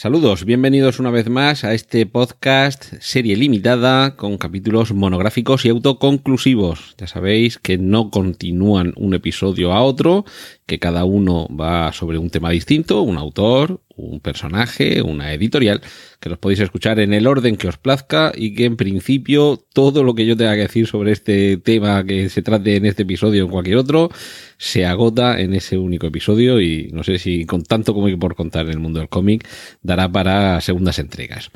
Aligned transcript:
Saludos, 0.00 0.44
bienvenidos 0.44 1.00
una 1.00 1.10
vez 1.10 1.28
más 1.28 1.64
a 1.64 1.74
este 1.74 2.06
podcast 2.06 2.84
serie 3.00 3.34
limitada 3.34 4.14
con 4.14 4.38
capítulos 4.38 4.92
monográficos 4.94 5.64
y 5.64 5.70
autoconclusivos. 5.70 6.94
Ya 6.98 7.08
sabéis 7.08 7.58
que 7.58 7.78
no 7.78 8.12
continúan 8.12 8.92
un 8.94 9.14
episodio 9.14 9.72
a 9.72 9.82
otro, 9.82 10.24
que 10.66 10.78
cada 10.78 11.04
uno 11.04 11.48
va 11.48 11.92
sobre 11.92 12.16
un 12.16 12.30
tema 12.30 12.50
distinto, 12.50 13.02
un 13.02 13.18
autor, 13.18 13.80
un 13.98 14.20
personaje, 14.20 15.02
una 15.02 15.32
editorial, 15.32 15.82
que 16.20 16.28
los 16.28 16.38
podéis 16.38 16.60
escuchar 16.60 17.00
en 17.00 17.12
el 17.12 17.26
orden 17.26 17.56
que 17.56 17.68
os 17.68 17.76
plazca 17.76 18.32
y 18.34 18.54
que 18.54 18.64
en 18.64 18.76
principio 18.76 19.62
todo 19.72 20.02
lo 20.02 20.14
que 20.14 20.24
yo 20.24 20.36
tenga 20.36 20.54
que 20.54 20.62
decir 20.62 20.86
sobre 20.86 21.12
este 21.12 21.56
tema 21.58 22.04
que 22.04 22.28
se 22.28 22.42
trate 22.42 22.76
en 22.76 22.86
este 22.86 23.02
episodio 23.02 23.42
o 23.42 23.46
en 23.46 23.52
cualquier 23.52 23.76
otro 23.76 24.10
se 24.56 24.86
agota 24.86 25.40
en 25.40 25.54
ese 25.54 25.78
único 25.78 26.06
episodio 26.06 26.60
y 26.60 26.90
no 26.92 27.04
sé 27.04 27.18
si 27.18 27.44
con 27.44 27.62
tanto 27.62 27.94
como 27.94 28.06
hay 28.06 28.16
por 28.16 28.34
contar 28.34 28.66
en 28.66 28.72
el 28.72 28.78
mundo 28.78 29.00
del 29.00 29.08
cómic 29.08 29.46
dará 29.82 30.10
para 30.10 30.60
segundas 30.60 30.98
entregas. 30.98 31.50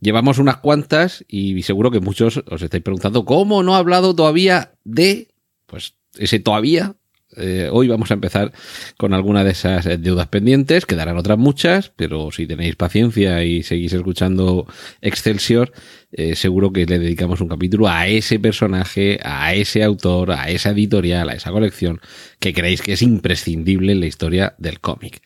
Llevamos 0.00 0.38
unas 0.38 0.58
cuantas 0.58 1.24
y 1.28 1.62
seguro 1.62 1.90
que 1.90 2.00
muchos 2.00 2.42
os 2.48 2.62
estáis 2.62 2.82
preguntando 2.82 3.24
cómo 3.24 3.62
no 3.62 3.74
ha 3.74 3.78
hablado 3.78 4.14
todavía 4.14 4.74
de 4.84 5.28
pues 5.66 5.94
ese 6.16 6.38
todavía 6.38 6.94
eh, 7.36 7.68
hoy 7.72 7.88
vamos 7.88 8.10
a 8.10 8.14
empezar 8.14 8.52
con 8.96 9.14
alguna 9.14 9.44
de 9.44 9.52
esas 9.52 9.84
deudas 10.00 10.28
pendientes, 10.28 10.86
quedarán 10.86 11.16
otras 11.16 11.38
muchas, 11.38 11.90
pero 11.96 12.30
si 12.30 12.46
tenéis 12.46 12.76
paciencia 12.76 13.44
y 13.44 13.62
seguís 13.62 13.92
escuchando 13.92 14.66
Excelsior, 15.00 15.72
eh, 16.12 16.36
seguro 16.36 16.72
que 16.72 16.86
le 16.86 16.98
dedicamos 16.98 17.40
un 17.40 17.48
capítulo 17.48 17.88
a 17.88 18.06
ese 18.06 18.38
personaje, 18.38 19.18
a 19.22 19.54
ese 19.54 19.82
autor, 19.82 20.32
a 20.32 20.50
esa 20.50 20.70
editorial, 20.70 21.28
a 21.28 21.34
esa 21.34 21.50
colección 21.50 22.00
que 22.38 22.52
creéis 22.52 22.82
que 22.82 22.92
es 22.92 23.02
imprescindible 23.02 23.92
en 23.92 24.00
la 24.00 24.06
historia 24.06 24.54
del 24.58 24.80
cómic. 24.80 25.22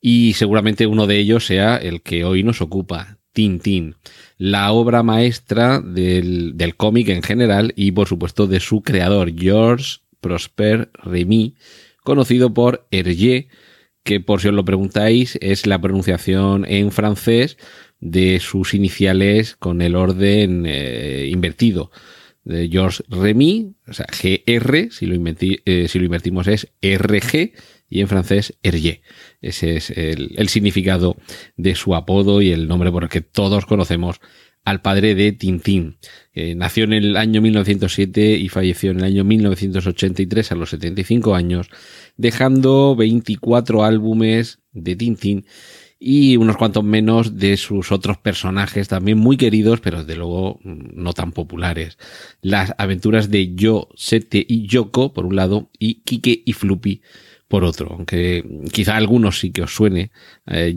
Y 0.00 0.34
seguramente 0.34 0.86
uno 0.86 1.06
de 1.06 1.18
ellos 1.18 1.46
sea 1.46 1.76
el 1.76 2.02
que 2.02 2.24
hoy 2.24 2.42
nos 2.42 2.60
ocupa, 2.60 3.18
Tintín, 3.32 3.96
la 4.36 4.72
obra 4.72 5.02
maestra 5.02 5.80
del, 5.80 6.56
del 6.56 6.76
cómic 6.76 7.08
en 7.08 7.22
general 7.22 7.72
y 7.76 7.92
por 7.92 8.08
supuesto 8.08 8.46
de 8.46 8.60
su 8.60 8.82
creador, 8.82 9.32
George 9.36 10.00
Prosper 10.20 10.90
Remy, 10.94 11.54
conocido 12.02 12.54
por 12.54 12.86
Hergé, 12.90 13.48
que 14.02 14.20
por 14.20 14.40
si 14.40 14.48
os 14.48 14.54
lo 14.54 14.64
preguntáis 14.64 15.38
es 15.42 15.66
la 15.66 15.80
pronunciación 15.80 16.64
en 16.66 16.92
francés 16.92 17.58
de 18.00 18.40
sus 18.40 18.74
iniciales 18.74 19.56
con 19.56 19.82
el 19.82 19.96
orden 19.96 20.64
eh, 20.66 21.28
invertido. 21.30 21.90
De 22.44 22.68
Georges 22.68 23.04
Remy, 23.08 23.74
o 23.86 23.92
sea, 23.92 24.06
GR, 24.06 24.90
si 24.90 25.04
lo, 25.04 25.32
eh, 25.66 25.86
si 25.88 25.98
lo 25.98 26.04
invertimos 26.04 26.46
es 26.48 26.68
RG, 26.80 27.52
y 27.90 28.00
en 28.00 28.08
francés 28.08 28.56
Hergé. 28.62 29.02
Ese 29.40 29.76
es 29.76 29.90
el, 29.90 30.34
el 30.36 30.48
significado 30.48 31.16
de 31.56 31.74
su 31.74 31.94
apodo 31.94 32.42
y 32.42 32.50
el 32.50 32.68
nombre 32.68 32.90
por 32.90 33.04
el 33.04 33.08
que 33.08 33.20
todos 33.20 33.66
conocemos 33.66 34.20
al 34.64 34.82
padre 34.82 35.14
de 35.14 35.32
Tintín. 35.32 35.98
nació 36.34 36.84
en 36.84 36.92
el 36.92 37.16
año 37.16 37.40
1907 37.40 38.36
y 38.36 38.48
falleció 38.48 38.90
en 38.90 38.98
el 38.98 39.04
año 39.04 39.24
1983 39.24 40.52
a 40.52 40.54
los 40.54 40.70
75 40.70 41.34
años, 41.34 41.68
dejando 42.16 42.94
24 42.96 43.84
álbumes 43.84 44.60
de 44.72 44.96
Tintín 44.96 45.46
y 45.98 46.36
unos 46.36 46.56
cuantos 46.56 46.84
menos 46.84 47.38
de 47.38 47.56
sus 47.56 47.90
otros 47.90 48.18
personajes 48.18 48.88
también 48.88 49.18
muy 49.18 49.36
queridos, 49.36 49.80
pero 49.80 49.98
desde 50.04 50.16
luego 50.16 50.60
no 50.62 51.12
tan 51.12 51.32
populares. 51.32 51.98
Las 52.40 52.74
aventuras 52.78 53.30
de 53.30 53.54
Yo, 53.54 53.88
Sete 53.96 54.44
y 54.46 54.66
Yoko, 54.66 55.12
por 55.12 55.26
un 55.26 55.34
lado, 55.34 55.70
y 55.78 56.02
Kike 56.02 56.42
y 56.44 56.52
Floopy, 56.52 57.02
por 57.48 57.64
otro, 57.64 57.88
aunque 57.90 58.44
quizá 58.72 58.96
algunos 58.96 59.40
sí 59.40 59.50
que 59.50 59.62
os 59.62 59.74
suene, 59.74 60.10
eh, 60.46 60.76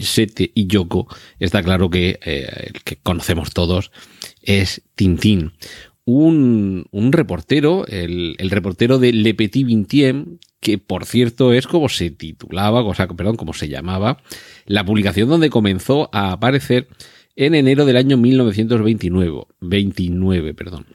Sete 0.00 0.50
y 0.54 0.66
Yoko, 0.66 1.06
está 1.38 1.62
claro 1.62 1.90
que 1.90 2.18
eh, 2.24 2.70
el 2.74 2.82
que 2.82 2.96
conocemos 2.96 3.52
todos 3.52 3.92
es 4.42 4.82
Tintín. 4.94 5.52
Un, 6.06 6.86
un 6.90 7.12
reportero, 7.12 7.86
el, 7.86 8.36
el, 8.38 8.50
reportero 8.50 8.98
de 8.98 9.12
Le 9.12 9.34
Petit 9.34 9.66
Vingtième, 9.66 10.38
que 10.60 10.78
por 10.78 11.04
cierto 11.04 11.52
es 11.52 11.66
como 11.66 11.88
se 11.88 12.10
titulaba, 12.10 12.82
o 12.82 12.94
sea, 12.94 13.08
perdón, 13.08 13.36
como 13.36 13.52
se 13.52 13.68
llamaba, 13.68 14.22
la 14.66 14.84
publicación 14.84 15.28
donde 15.28 15.50
comenzó 15.50 16.08
a 16.12 16.32
aparecer 16.32 16.88
en 17.34 17.54
enero 17.54 17.84
del 17.84 17.96
año 17.96 18.16
1929, 18.16 19.46
29, 19.60 20.54
perdón. 20.54 20.86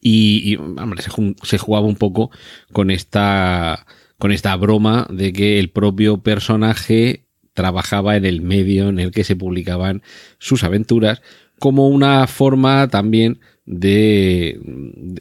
Y, 0.00 0.56
hombre, 0.56 1.02
se 1.42 1.58
jugaba 1.58 1.86
un 1.86 1.96
poco 1.96 2.30
con 2.72 2.90
esta 2.90 3.86
con 4.18 4.32
esta 4.32 4.54
broma 4.56 5.06
de 5.10 5.32
que 5.32 5.58
el 5.58 5.70
propio 5.70 6.18
personaje 6.18 7.26
trabajaba 7.54 8.16
en 8.16 8.24
el 8.24 8.42
medio 8.42 8.88
en 8.88 8.98
el 8.98 9.10
que 9.10 9.24
se 9.24 9.36
publicaban 9.36 10.02
sus 10.38 10.62
aventuras 10.62 11.22
como 11.58 11.88
una 11.88 12.26
forma 12.26 12.88
también 12.88 13.40
de, 13.64 14.60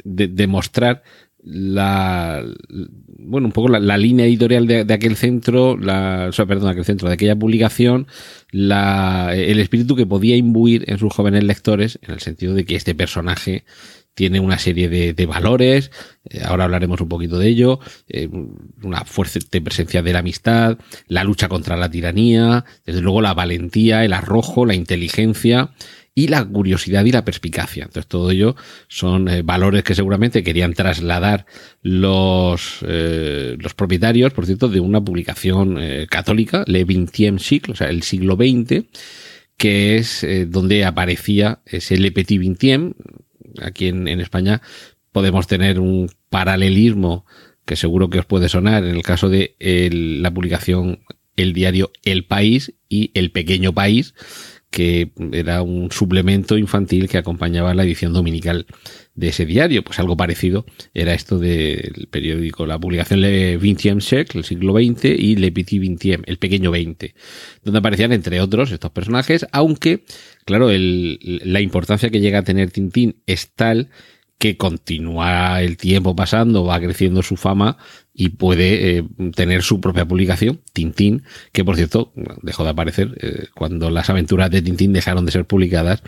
de, 0.04 0.48
mostrar 0.48 1.02
la 1.44 2.44
bueno 3.18 3.48
un 3.48 3.52
poco 3.52 3.70
la, 3.70 3.98
línea 3.98 4.26
editorial 4.26 4.68
de, 4.68 4.94
aquel 4.94 5.16
centro 5.16 5.78
la 5.78 6.28
o 6.30 6.32
sea, 6.32 6.46
perdón 6.46 6.70
aquel 6.70 6.86
centro 6.86 7.08
de 7.08 7.14
aquella 7.14 7.36
publicación 7.36 8.08
la 8.52 9.34
el 9.34 9.60
espíritu 9.60 9.96
que 9.96 10.06
podía 10.06 10.36
imbuir 10.36 10.84
en 10.88 10.98
sus 10.98 11.14
jóvenes 11.14 11.44
lectores 11.44 12.00
en 12.02 12.14
el 12.14 12.20
sentido 12.20 12.54
de 12.54 12.66
que 12.66 12.76
este 12.76 12.94
personaje 12.96 13.64
tiene 14.16 14.40
una 14.40 14.58
serie 14.58 14.90
de, 14.90 15.14
de 15.14 15.26
valores, 15.26 15.92
eh, 16.30 16.42
ahora 16.44 16.64
hablaremos 16.64 17.02
un 17.02 17.10
poquito 17.10 17.38
de 17.38 17.50
ello, 17.50 17.80
eh, 18.08 18.28
una 18.82 19.04
fuerte 19.06 19.62
presencia 19.62 20.02
de 20.02 20.14
la 20.14 20.20
amistad, 20.20 20.80
la 21.08 21.24
lucha 21.24 21.50
contra 21.50 21.78
la 21.78 21.92
tiranía, 21.92 22.66
desde 22.86 23.02
luego 23.02 23.22
la 23.22 23.34
valentía, 23.34 24.04
el 24.04 24.14
arrojo, 24.14 24.66
la 24.66 24.74
inteligencia 24.74 25.72
y 26.16 26.30
la 26.30 26.46
curiosidad 26.46 27.04
y 27.04 27.12
la 27.12 27.26
perspicacia. 27.26 27.84
Entonces 27.84 28.08
todo 28.08 28.32
ello 28.32 28.56
son 28.88 29.28
eh, 29.28 29.42
valores 29.42 29.84
que 29.84 29.96
seguramente 29.96 30.44
querían 30.44 30.74
trasladar 30.74 31.46
los, 31.82 32.82
los 32.82 33.74
propietarios, 33.74 34.34
por 34.34 34.46
cierto, 34.46 34.70
de 34.70 34.80
una 34.80 35.04
publicación 35.04 35.78
católica, 36.10 36.64
Le 36.68 36.86
XXe 36.86 37.38
siècle, 37.40 37.74
o 37.74 37.76
sea, 37.76 37.90
el 37.90 38.02
siglo 38.02 38.36
XX, 38.36 38.86
que 39.58 39.98
es 39.98 40.26
donde 40.48 40.86
aparecía 40.86 41.60
ese 41.66 41.98
Le 41.98 42.12
Petit 42.12 42.40
Vingtième, 42.40 42.94
aquí 43.62 43.88
en, 43.88 44.08
España 44.08 44.62
podemos 45.12 45.48
tener 45.48 45.80
un 45.80 46.10
paralelismo 46.30 47.26
que 47.66 47.76
seguro 47.76 48.10
que 48.10 48.20
os 48.20 48.26
puede 48.26 48.50
sonar 48.50 48.84
en 48.84 48.96
el 48.96 49.02
caso 49.02 49.30
de 49.30 49.56
la 49.60 50.32
publicación 50.32 51.00
el 51.36 51.54
diario 51.54 51.92
El 52.04 52.26
País 52.26 52.74
y 52.90 53.12
El 53.14 53.32
Pequeño 53.32 53.74
País, 53.74 54.14
que 54.70 55.12
era 55.32 55.62
un 55.62 55.92
suplemento 55.92 56.58
infantil 56.58 57.10
que 57.10 57.18
acompañaba 57.18 57.74
la 57.74 57.84
edición 57.84 58.14
dominical 58.14 58.68
de 59.16 59.30
ese 59.30 59.46
diario. 59.46 59.84
Pues 59.84 60.00
algo 60.00 60.16
parecido 60.16 60.66
era 60.94 61.14
esto 61.14 61.40
del 61.40 62.08
periódico, 62.12 62.66
la 62.66 62.80
publicación 62.80 63.22
Le 63.22 63.58
Vingtième 63.58 64.02
siècle, 64.02 64.40
el 64.40 64.46
siglo 64.46 64.74
XX, 64.74 65.06
y 65.18 65.36
Le 65.38 65.52
Petit 65.52 65.80
Vingtième, 65.80 66.24
el 66.26 66.38
pequeño 66.38 66.72
XX, 66.72 67.14
donde 67.64 67.80
aparecían 67.80 68.12
entre 68.14 68.42
otros 68.42 68.72
estos 68.72 68.92
personajes, 68.92 69.46
aunque, 69.52 70.04
claro, 70.46 70.70
el, 70.70 71.20
la 71.44 71.62
importancia 71.62 72.10
que 72.10 72.20
llega 72.20 72.40
a 72.40 72.44
tener 72.44 72.72
Tintín 72.72 73.22
es 73.26 73.52
tal 73.56 73.90
que 74.38 74.58
continúa 74.58 75.62
el 75.62 75.78
tiempo 75.78 76.16
pasando, 76.16 76.66
va 76.66 76.80
creciendo 76.80 77.24
su 77.24 77.38
fama 77.38 77.78
y 78.14 78.30
puede 78.30 78.98
eh, 78.98 79.04
tener 79.36 79.64
su 79.64 79.80
propia 79.80 80.06
publicación, 80.06 80.62
Tintín, 80.74 81.24
que 81.52 81.64
por 81.64 81.76
cierto 81.76 82.14
dejó 82.42 82.64
de 82.64 82.70
aparecer 82.70 83.18
eh, 83.22 83.48
cuando 83.56 83.90
las 83.90 84.10
aventuras 84.10 84.52
de 84.52 84.62
Tintín 84.62 84.94
dejaron 84.94 85.26
de 85.26 85.32
ser 85.32 85.46
publicadas, 85.46 86.04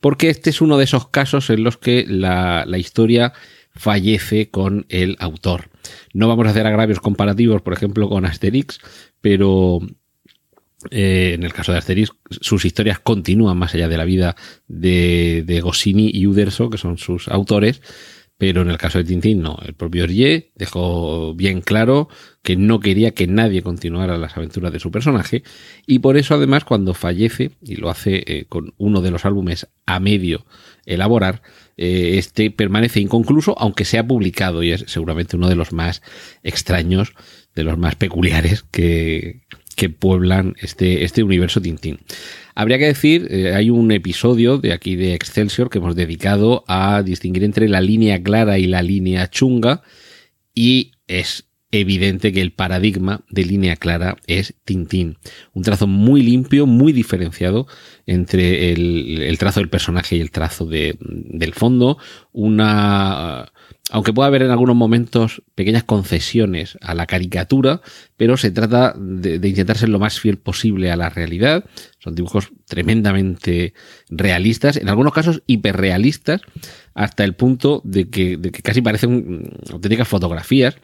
porque 0.00 0.28
este 0.28 0.50
es 0.50 0.60
uno 0.60 0.76
de 0.76 0.84
esos 0.84 1.08
casos 1.08 1.50
en 1.50 1.64
los 1.64 1.76
que 1.76 2.04
la, 2.08 2.64
la 2.66 2.78
historia 2.78 3.32
fallece 3.74 4.50
con 4.50 4.86
el 4.88 5.16
autor. 5.20 5.70
No 6.12 6.28
vamos 6.28 6.46
a 6.46 6.50
hacer 6.50 6.66
agravios 6.66 7.00
comparativos, 7.00 7.62
por 7.62 7.72
ejemplo, 7.72 8.08
con 8.08 8.26
Asterix, 8.26 8.80
pero 9.20 9.80
eh, 10.90 11.32
en 11.34 11.42
el 11.42 11.52
caso 11.52 11.72
de 11.72 11.78
Asterix, 11.78 12.12
sus 12.40 12.64
historias 12.64 13.00
continúan 13.00 13.58
más 13.58 13.74
allá 13.74 13.88
de 13.88 13.96
la 13.96 14.04
vida 14.04 14.36
de, 14.68 15.42
de 15.46 15.60
Goscinny 15.60 16.10
y 16.12 16.26
Uderzo, 16.26 16.70
que 16.70 16.78
son 16.78 16.98
sus 16.98 17.28
autores, 17.28 17.80
pero 18.38 18.62
en 18.62 18.70
el 18.70 18.78
caso 18.78 18.98
de 18.98 19.04
Tintín 19.04 19.42
no. 19.42 19.58
El 19.66 19.74
propio 19.74 20.04
Hergé 20.04 20.52
dejó 20.54 21.34
bien 21.34 21.60
claro 21.60 22.08
que 22.42 22.56
no 22.56 22.78
quería 22.78 23.10
que 23.10 23.26
nadie 23.26 23.62
continuara 23.62 24.16
las 24.16 24.36
aventuras 24.36 24.72
de 24.72 24.78
su 24.78 24.92
personaje 24.92 25.42
y 25.86 25.98
por 25.98 26.16
eso 26.16 26.34
además 26.34 26.64
cuando 26.64 26.94
fallece, 26.94 27.50
y 27.60 27.74
lo 27.76 27.90
hace 27.90 28.22
eh, 28.26 28.44
con 28.48 28.74
uno 28.78 29.00
de 29.00 29.10
los 29.10 29.24
álbumes 29.24 29.66
a 29.86 29.98
medio 29.98 30.46
elaborar, 30.86 31.42
eh, 31.76 32.14
este 32.16 32.52
permanece 32.52 33.00
inconcluso 33.00 33.58
aunque 33.58 33.84
sea 33.84 34.06
publicado 34.06 34.62
y 34.62 34.70
es 34.70 34.84
seguramente 34.86 35.36
uno 35.36 35.48
de 35.48 35.56
los 35.56 35.72
más 35.72 36.00
extraños, 36.44 37.14
de 37.56 37.64
los 37.64 37.76
más 37.76 37.96
peculiares 37.96 38.64
que, 38.70 39.42
que 39.78 39.88
pueblan 39.88 40.56
este, 40.60 41.04
este 41.04 41.22
universo 41.22 41.62
Tintín. 41.62 42.00
Habría 42.56 42.78
que 42.78 42.86
decir, 42.86 43.28
eh, 43.30 43.54
hay 43.54 43.70
un 43.70 43.92
episodio 43.92 44.58
de 44.58 44.72
aquí 44.72 44.96
de 44.96 45.14
Excelsior 45.14 45.70
que 45.70 45.78
hemos 45.78 45.94
dedicado 45.94 46.64
a 46.66 47.04
distinguir 47.04 47.44
entre 47.44 47.68
la 47.68 47.80
línea 47.80 48.20
clara 48.20 48.58
y 48.58 48.66
la 48.66 48.82
línea 48.82 49.30
chunga 49.30 49.82
y 50.52 50.90
es 51.06 51.44
evidente 51.70 52.32
que 52.32 52.40
el 52.40 52.50
paradigma 52.50 53.24
de 53.30 53.44
línea 53.44 53.76
clara 53.76 54.16
es 54.26 54.54
Tintín. 54.64 55.18
Un 55.52 55.62
trazo 55.62 55.86
muy 55.86 56.22
limpio, 56.22 56.66
muy 56.66 56.92
diferenciado 56.92 57.68
entre 58.04 58.72
el, 58.72 59.38
trazo 59.38 59.60
del 59.60 59.68
personaje 59.68 60.16
y 60.16 60.20
el 60.20 60.32
trazo 60.32 60.66
del 60.66 61.54
fondo. 61.54 61.98
Una 62.32 63.52
aunque 63.90 64.12
pueda 64.12 64.26
haber 64.26 64.42
en 64.42 64.50
algunos 64.50 64.76
momentos 64.76 65.42
pequeñas 65.54 65.84
concesiones 65.84 66.76
a 66.82 66.94
la 66.94 67.06
caricatura, 67.06 67.80
pero 68.16 68.36
se 68.36 68.50
trata 68.50 68.94
de, 68.98 69.36
intentar 69.48 69.78
ser 69.78 69.88
lo 69.88 69.98
más 69.98 70.20
fiel 70.20 70.36
posible 70.36 70.90
a 70.90 70.96
la 70.96 71.08
realidad. 71.08 71.64
Son 71.98 72.14
dibujos 72.14 72.50
tremendamente 72.66 73.74
realistas, 74.10 74.76
en 74.76 74.88
algunos 74.88 75.12
casos 75.12 75.42
hiperrealistas, 75.46 76.42
hasta 76.94 77.24
el 77.24 77.34
punto 77.34 77.80
de 77.84 78.10
que, 78.10 78.36
de 78.36 78.50
que 78.50 78.62
casi 78.62 78.82
parecen 78.82 79.50
auténticas 79.70 80.08
fotografías. 80.08 80.76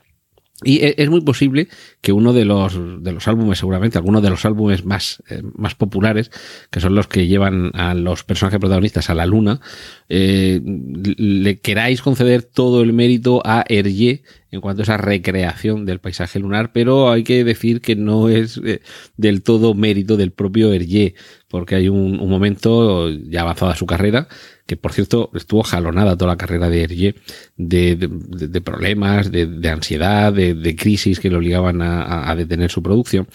Y 0.62 0.84
e, 0.84 0.94
es 0.98 1.10
muy 1.10 1.20
posible 1.22 1.68
que 2.00 2.12
uno 2.12 2.32
de 2.32 2.44
los, 2.44 2.74
de 3.02 3.12
los 3.12 3.26
álbumes, 3.26 3.58
seguramente, 3.58 3.98
algunos 3.98 4.22
de 4.22 4.30
los 4.30 4.44
álbumes 4.44 4.84
más, 4.84 5.22
eh, 5.28 5.42
más 5.54 5.74
populares, 5.74 6.30
que 6.70 6.80
son 6.80 6.94
los 6.94 7.08
que 7.08 7.26
llevan 7.26 7.72
a 7.74 7.94
los 7.94 8.22
personajes 8.22 8.60
protagonistas 8.60 9.10
a 9.10 9.14
la 9.14 9.26
luna, 9.26 9.60
eh, 10.08 10.60
le 10.64 11.58
queráis 11.58 12.02
conceder 12.02 12.42
todo 12.42 12.82
el 12.82 12.92
mérito 12.92 13.42
a 13.44 13.64
Hergé 13.68 14.22
en 14.52 14.60
cuanto 14.60 14.82
a 14.82 14.84
esa 14.84 14.96
recreación 14.96 15.84
del 15.84 15.98
paisaje 15.98 16.38
lunar, 16.38 16.72
pero 16.72 17.10
hay 17.10 17.24
que 17.24 17.42
decir 17.42 17.80
que 17.80 17.96
no 17.96 18.28
es 18.28 18.60
eh, 18.64 18.80
del 19.16 19.42
todo 19.42 19.74
mérito 19.74 20.16
del 20.16 20.30
propio 20.30 20.72
Hergé, 20.72 21.16
porque 21.48 21.74
hay 21.74 21.88
un, 21.88 22.20
un 22.20 22.30
momento 22.30 23.10
ya 23.10 23.40
avanzado 23.40 23.72
a 23.72 23.76
su 23.76 23.86
carrera 23.86 24.28
que 24.66 24.76
por 24.76 24.92
cierto 24.92 25.30
estuvo 25.34 25.62
jalonada 25.62 26.16
toda 26.16 26.32
la 26.32 26.36
carrera 26.36 26.68
de 26.68 26.82
Hergé 26.82 27.14
de, 27.56 27.96
de, 27.96 28.60
problemas, 28.60 29.30
de, 29.30 29.68
ansiedad, 29.68 30.32
de, 30.32 30.76
crisis 30.76 31.20
que 31.20 31.30
le 31.30 31.36
obligaban 31.36 31.82
a, 31.82 32.34
detener 32.36 32.70
su 32.70 32.82
producción 32.82 33.28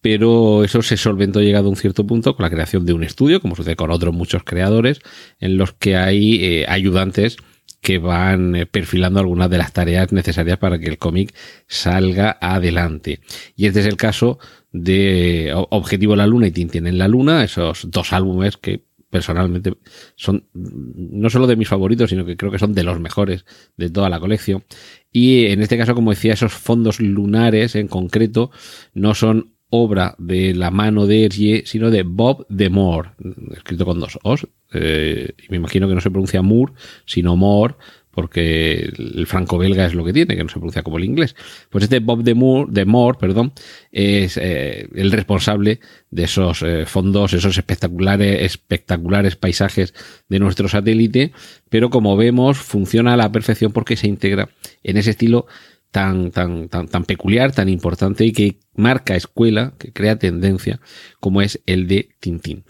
pero 0.00 0.62
eso 0.62 0.80
se 0.82 0.96
solventó 0.96 1.40
llegado 1.40 1.66
a 1.66 1.70
un 1.70 1.76
cierto 1.76 2.06
punto 2.06 2.36
con 2.36 2.44
la 2.44 2.50
creación 2.50 2.86
de 2.86 2.92
un 2.92 3.02
estudio, 3.02 3.40
como 3.40 3.56
sucede 3.56 3.74
con 3.74 3.90
otros 3.90 4.14
muchos 4.14 4.44
creadores, 4.44 5.00
en 5.40 5.56
los 5.56 5.72
que 5.72 5.96
hay 5.96 6.36
eh, 6.44 6.66
ayudantes 6.68 7.36
que 7.80 7.98
van 7.98 8.54
eh, 8.54 8.66
perfilando 8.66 9.20
algunas 9.20 9.50
de 9.50 9.58
las 9.58 9.72
tareas 9.72 10.12
necesarias 10.12 10.58
para 10.58 10.78
que 10.78 10.86
el 10.86 10.98
cómic 10.98 11.34
salga 11.66 12.38
adelante. 12.40 13.20
Y 13.56 13.66
este 13.66 13.80
es 13.80 13.86
el 13.86 13.96
caso 13.96 14.38
de 14.72 15.52
Objetivo 15.70 16.14
la 16.14 16.26
Luna 16.26 16.48
y 16.48 16.50
Tintín 16.50 16.86
en 16.86 16.98
la 16.98 17.08
Luna, 17.08 17.42
esos 17.44 17.90
dos 17.90 18.12
álbumes 18.12 18.56
que 18.56 18.87
personalmente 19.10 19.74
son 20.16 20.48
no 20.52 21.30
solo 21.30 21.46
de 21.46 21.56
mis 21.56 21.68
favoritos, 21.68 22.10
sino 22.10 22.24
que 22.24 22.36
creo 22.36 22.52
que 22.52 22.58
son 22.58 22.74
de 22.74 22.82
los 22.82 23.00
mejores 23.00 23.44
de 23.76 23.90
toda 23.90 24.08
la 24.08 24.20
colección. 24.20 24.64
Y 25.10 25.46
en 25.46 25.62
este 25.62 25.78
caso, 25.78 25.94
como 25.94 26.10
decía, 26.10 26.34
esos 26.34 26.52
fondos 26.52 27.00
lunares 27.00 27.74
en 27.74 27.88
concreto 27.88 28.50
no 28.94 29.14
son 29.14 29.54
obra 29.70 30.14
de 30.18 30.54
la 30.54 30.70
mano 30.70 31.06
de 31.06 31.24
Hergé, 31.24 31.62
sino 31.66 31.90
de 31.90 32.02
Bob 32.02 32.46
de 32.48 32.70
Moore, 32.70 33.10
escrito 33.52 33.84
con 33.84 34.00
dos 34.00 34.18
O's. 34.22 34.46
Eh, 34.72 35.34
me 35.50 35.56
imagino 35.56 35.88
que 35.88 35.94
no 35.94 36.00
se 36.00 36.10
pronuncia 36.10 36.42
Moore, 36.42 36.72
sino 37.04 37.36
Moore, 37.36 37.74
porque 38.18 38.90
el 38.98 39.28
franco-belga 39.28 39.86
es 39.86 39.94
lo 39.94 40.04
que 40.04 40.12
tiene, 40.12 40.34
que 40.34 40.42
no 40.42 40.48
se 40.48 40.54
pronuncia 40.54 40.82
como 40.82 40.98
el 40.98 41.04
inglés. 41.04 41.36
Pues 41.70 41.84
este 41.84 42.00
Bob 42.00 42.24
de 42.24 42.34
Moore, 42.34 42.68
de 42.72 42.84
Moore 42.84 43.16
perdón, 43.16 43.52
es 43.92 44.36
eh, 44.38 44.88
el 44.96 45.12
responsable 45.12 45.78
de 46.10 46.24
esos 46.24 46.62
eh, 46.62 46.84
fondos, 46.84 47.32
esos 47.32 47.56
espectaculares, 47.56 48.42
espectaculares 48.42 49.36
paisajes 49.36 49.94
de 50.28 50.40
nuestro 50.40 50.66
satélite, 50.66 51.30
pero 51.68 51.90
como 51.90 52.16
vemos 52.16 52.58
funciona 52.58 53.12
a 53.12 53.16
la 53.16 53.30
perfección 53.30 53.70
porque 53.70 53.94
se 53.94 54.08
integra 54.08 54.48
en 54.82 54.96
ese 54.96 55.10
estilo 55.10 55.46
tan, 55.92 56.32
tan, 56.32 56.68
tan, 56.68 56.88
tan 56.88 57.04
peculiar, 57.04 57.52
tan 57.52 57.68
importante 57.68 58.24
y 58.24 58.32
que 58.32 58.58
marca 58.74 59.14
escuela, 59.14 59.74
que 59.78 59.92
crea 59.92 60.18
tendencia, 60.18 60.80
como 61.20 61.40
es 61.40 61.60
el 61.66 61.86
de 61.86 62.08
Tintín. 62.18 62.64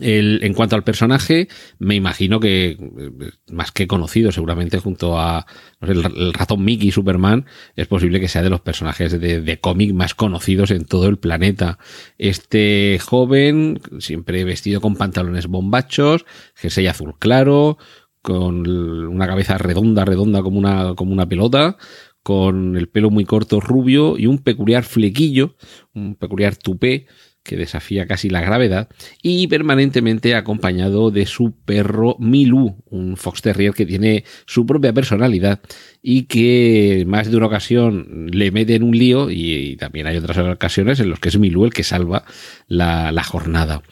En 0.00 0.54
cuanto 0.54 0.76
al 0.76 0.84
personaje, 0.84 1.48
me 1.80 1.96
imagino 1.96 2.38
que 2.38 2.70
eh, 2.70 3.30
más 3.50 3.72
que 3.72 3.88
conocido, 3.88 4.30
seguramente 4.30 4.78
junto 4.78 5.18
a 5.18 5.46
el, 5.80 6.32
ratón 6.32 6.64
Mickey 6.64 6.92
Superman, 6.92 7.46
es 7.74 7.88
posible 7.88 8.20
que 8.20 8.28
sea 8.28 8.42
de 8.42 8.50
los 8.50 8.60
personajes 8.60 9.20
de, 9.20 9.40
de 9.40 9.60
cómic 9.60 9.92
más 9.92 10.14
conocidos 10.14 10.70
en 10.70 10.84
todo 10.84 11.08
el 11.08 11.18
planeta. 11.18 11.78
Este 12.18 13.00
joven, 13.04 13.80
siempre 13.98 14.44
vestido 14.44 14.80
con 14.80 14.94
pantalones 14.94 15.48
bombachos, 15.48 16.24
jersey 16.54 16.86
azul 16.86 17.16
claro, 17.18 17.76
con 18.22 18.68
una 18.68 19.26
cabeza 19.26 19.58
redonda, 19.58 20.04
redonda 20.04 20.42
como 20.42 20.58
una, 20.58 20.94
como 20.94 21.12
una 21.12 21.28
pelota, 21.28 21.78
con 22.22 22.76
el 22.76 22.88
pelo 22.88 23.10
muy 23.10 23.24
corto 23.24 23.60
rubio 23.60 24.18
y 24.18 24.26
un 24.26 24.38
peculiar 24.38 24.84
flequillo, 24.84 25.56
un 25.94 26.16
peculiar 26.16 26.56
tupé 26.56 27.06
que 27.42 27.56
desafía 27.56 28.06
casi 28.06 28.28
la 28.28 28.40
gravedad, 28.40 28.88
y 29.22 29.46
permanentemente 29.46 30.34
acompañado 30.34 31.10
de 31.10 31.26
su 31.26 31.52
perro 31.64 32.16
Milú, 32.18 32.82
un 32.86 33.16
fox 33.16 33.42
terrier 33.42 33.72
que 33.72 33.86
tiene 33.86 34.24
su 34.46 34.66
propia 34.66 34.92
personalidad 34.92 35.60
y 36.02 36.24
que 36.24 37.04
más 37.06 37.30
de 37.30 37.36
una 37.36 37.46
ocasión 37.46 38.28
le 38.30 38.50
mete 38.50 38.74
en 38.74 38.82
un 38.82 38.96
lío 38.96 39.30
y, 39.30 39.76
también 39.76 40.06
hay 40.06 40.16
otras 40.16 40.38
ocasiones 40.38 41.00
en 41.00 41.10
las 41.10 41.18
que 41.18 41.30
es 41.30 41.38
Milú 41.38 41.64
el 41.64 41.72
que 41.72 41.84
salva 41.84 42.24
la, 42.66 43.12
la 43.12 43.22
jornada. 43.22 43.82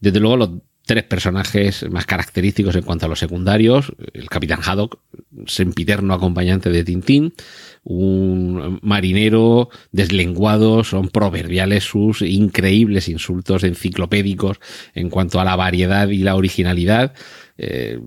Desde 0.00 0.20
luego 0.20 0.36
los 0.36 0.50
tres 0.86 1.02
personajes 1.02 1.84
más 1.90 2.06
característicos 2.06 2.76
en 2.76 2.84
cuanto 2.84 3.06
a 3.06 3.08
los 3.08 3.18
secundarios. 3.18 3.92
El 4.14 4.28
Capitán 4.30 4.60
Haddock, 4.64 5.00
sempiterno 5.46 6.14
acompañante 6.14 6.70
de 6.70 6.84
Tintín, 6.84 7.34
un 7.82 8.78
marinero 8.82 9.68
deslenguado, 9.90 10.84
son 10.84 11.08
proverbiales 11.08 11.84
sus 11.84 12.22
increíbles 12.22 13.08
insultos 13.08 13.64
enciclopédicos 13.64 14.58
en 14.94 15.10
cuanto 15.10 15.40
a 15.40 15.44
la 15.44 15.56
variedad 15.56 16.08
y 16.08 16.18
la 16.18 16.36
originalidad. 16.36 17.14
Eh, 17.58 17.98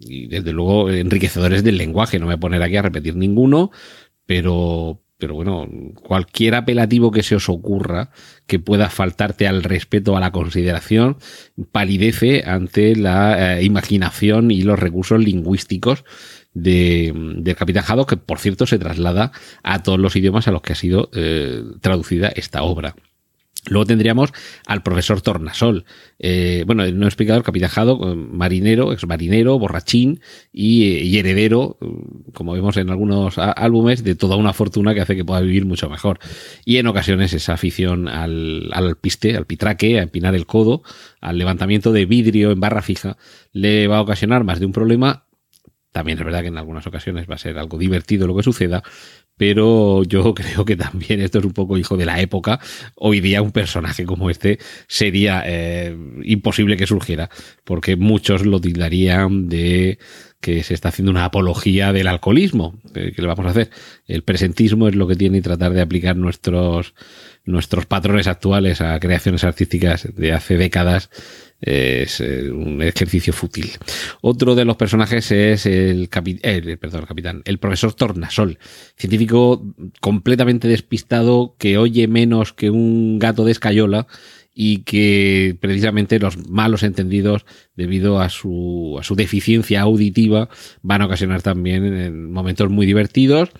y 0.00 0.26
desde 0.26 0.52
luego 0.52 0.90
enriquecedores 0.90 1.64
del 1.64 1.78
lenguaje, 1.78 2.18
no 2.18 2.26
me 2.26 2.34
voy 2.34 2.36
a 2.36 2.40
poner 2.40 2.62
aquí 2.62 2.76
a 2.76 2.82
repetir 2.82 3.16
ninguno, 3.16 3.70
pero, 4.26 5.02
pero 5.20 5.34
bueno, 5.34 5.68
cualquier 6.02 6.56
apelativo 6.56 7.12
que 7.12 7.22
se 7.22 7.36
os 7.36 7.48
ocurra 7.48 8.10
que 8.46 8.58
pueda 8.58 8.90
faltarte 8.90 9.46
al 9.46 9.62
respeto, 9.62 10.16
a 10.16 10.20
la 10.20 10.32
consideración, 10.32 11.18
palidece 11.70 12.42
ante 12.44 12.96
la 12.96 13.58
eh, 13.58 13.62
imaginación 13.62 14.50
y 14.50 14.62
los 14.62 14.78
recursos 14.78 15.22
lingüísticos 15.22 16.04
de, 16.54 17.12
del 17.36 17.54
Capitán 17.54 17.84
que 18.06 18.16
por 18.16 18.38
cierto 18.38 18.66
se 18.66 18.78
traslada 18.78 19.30
a 19.62 19.82
todos 19.82 20.00
los 20.00 20.16
idiomas 20.16 20.48
a 20.48 20.50
los 20.50 20.62
que 20.62 20.72
ha 20.72 20.76
sido 20.76 21.10
eh, 21.14 21.62
traducida 21.80 22.28
esta 22.28 22.62
obra. 22.62 22.96
Luego 23.68 23.84
tendríamos 23.84 24.32
al 24.66 24.82
profesor 24.82 25.20
Tornasol. 25.20 25.84
Eh, 26.18 26.64
bueno, 26.66 26.90
no 26.90 27.04
he 27.04 27.08
explicado 27.08 27.38
el 27.38 27.44
capitán 27.44 27.70
eh, 27.76 28.14
marinero, 28.14 28.92
ex 28.92 29.06
marinero, 29.06 29.58
borrachín 29.58 30.20
y, 30.52 31.18
heredero, 31.18 31.76
como 32.32 32.52
vemos 32.52 32.78
en 32.78 32.88
algunos 32.88 33.36
álbumes, 33.36 34.02
de 34.02 34.14
toda 34.14 34.36
una 34.36 34.54
fortuna 34.54 34.94
que 34.94 35.02
hace 35.02 35.14
que 35.14 35.24
pueda 35.24 35.42
vivir 35.42 35.66
mucho 35.66 35.90
mejor. 35.90 36.18
Y 36.64 36.78
en 36.78 36.86
ocasiones 36.86 37.34
esa 37.34 37.52
afición 37.52 38.08
al, 38.08 38.70
al 38.72 38.96
piste, 38.96 39.36
al 39.36 39.46
pitraque, 39.46 39.98
a 39.98 40.02
empinar 40.02 40.34
el 40.34 40.46
codo, 40.46 40.82
al 41.20 41.36
levantamiento 41.36 41.92
de 41.92 42.06
vidrio 42.06 42.52
en 42.52 42.60
barra 42.60 42.80
fija, 42.80 43.18
le 43.52 43.88
va 43.88 43.98
a 43.98 44.02
ocasionar 44.02 44.42
más 44.42 44.58
de 44.58 44.66
un 44.66 44.72
problema 44.72 45.24
también 45.92 46.18
es 46.18 46.24
verdad 46.24 46.42
que 46.42 46.48
en 46.48 46.58
algunas 46.58 46.86
ocasiones 46.86 47.28
va 47.28 47.34
a 47.34 47.38
ser 47.38 47.58
algo 47.58 47.78
divertido 47.78 48.26
lo 48.26 48.36
que 48.36 48.42
suceda, 48.42 48.82
pero 49.36 50.02
yo 50.04 50.34
creo 50.34 50.64
que 50.64 50.76
también 50.76 51.20
esto 51.20 51.38
es 51.38 51.44
un 51.44 51.52
poco 51.52 51.78
hijo 51.78 51.96
de 51.96 52.04
la 52.04 52.20
época. 52.20 52.60
Hoy 52.94 53.20
día 53.20 53.42
un 53.42 53.52
personaje 53.52 54.04
como 54.04 54.30
este 54.30 54.58
sería 54.86 55.42
eh, 55.46 55.96
imposible 56.24 56.76
que 56.76 56.86
surgiera, 56.86 57.30
porque 57.64 57.96
muchos 57.96 58.44
lo 58.44 58.60
tildarían 58.60 59.48
de 59.48 59.98
que 60.40 60.62
se 60.62 60.74
está 60.74 60.88
haciendo 60.88 61.10
una 61.10 61.24
apología 61.24 61.92
del 61.92 62.08
alcoholismo. 62.08 62.78
¿Qué, 62.94 63.12
le 63.16 63.26
vamos 63.26 63.46
a 63.46 63.50
hacer? 63.50 63.70
El 64.06 64.22
presentismo 64.22 64.88
es 64.88 64.94
lo 64.94 65.06
que 65.06 65.16
tiene 65.16 65.38
y 65.38 65.42
tratar 65.42 65.72
de 65.72 65.82
aplicar 65.82 66.16
nuestros, 66.16 66.94
nuestros 67.44 67.86
patrones 67.86 68.26
actuales 68.26 68.80
a 68.80 68.98
creaciones 69.00 69.44
artísticas 69.44 70.08
de 70.14 70.32
hace 70.32 70.56
décadas 70.56 71.10
es 71.60 72.20
eh, 72.20 72.50
un 72.50 72.82
ejercicio 72.82 73.32
fútil. 73.32 73.70
Otro 74.20 74.54
de 74.54 74.64
los 74.64 74.76
personajes 74.76 75.30
es 75.30 75.66
el, 75.66 76.08
eh, 76.12 76.76
perdón, 76.80 77.04
capitán, 77.06 77.42
el 77.44 77.58
profesor 77.58 77.92
Tornasol, 77.92 78.58
científico 78.96 79.62
completamente 80.00 80.68
despistado 80.68 81.54
que 81.58 81.76
oye 81.76 82.08
menos 82.08 82.52
que 82.52 82.70
un 82.70 83.18
gato 83.18 83.44
de 83.44 83.52
escayola 83.52 84.06
y 84.54 84.78
que 84.78 85.56
precisamente 85.60 86.18
los 86.18 86.48
malos 86.48 86.82
entendidos 86.82 87.44
debido 87.76 88.20
a 88.20 88.28
su, 88.30 88.96
a 88.98 89.04
su 89.04 89.14
deficiencia 89.14 89.82
auditiva 89.82 90.48
van 90.82 91.02
a 91.02 91.06
ocasionar 91.06 91.40
también 91.42 91.84
en 91.84 92.32
momentos 92.32 92.68
muy 92.68 92.84
divertidos 92.84 93.50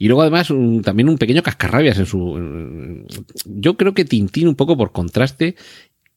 y 0.00 0.08
luego 0.08 0.22
además 0.22 0.48
también 0.82 1.10
un 1.10 1.18
pequeño 1.18 1.42
cascarrabias 1.42 1.98
en 1.98 2.06
su... 2.06 3.04
yo 3.44 3.76
creo 3.76 3.92
que 3.92 4.06
Tintín 4.06 4.48
un 4.48 4.56
poco 4.56 4.74
por 4.74 4.92
contraste 4.92 5.56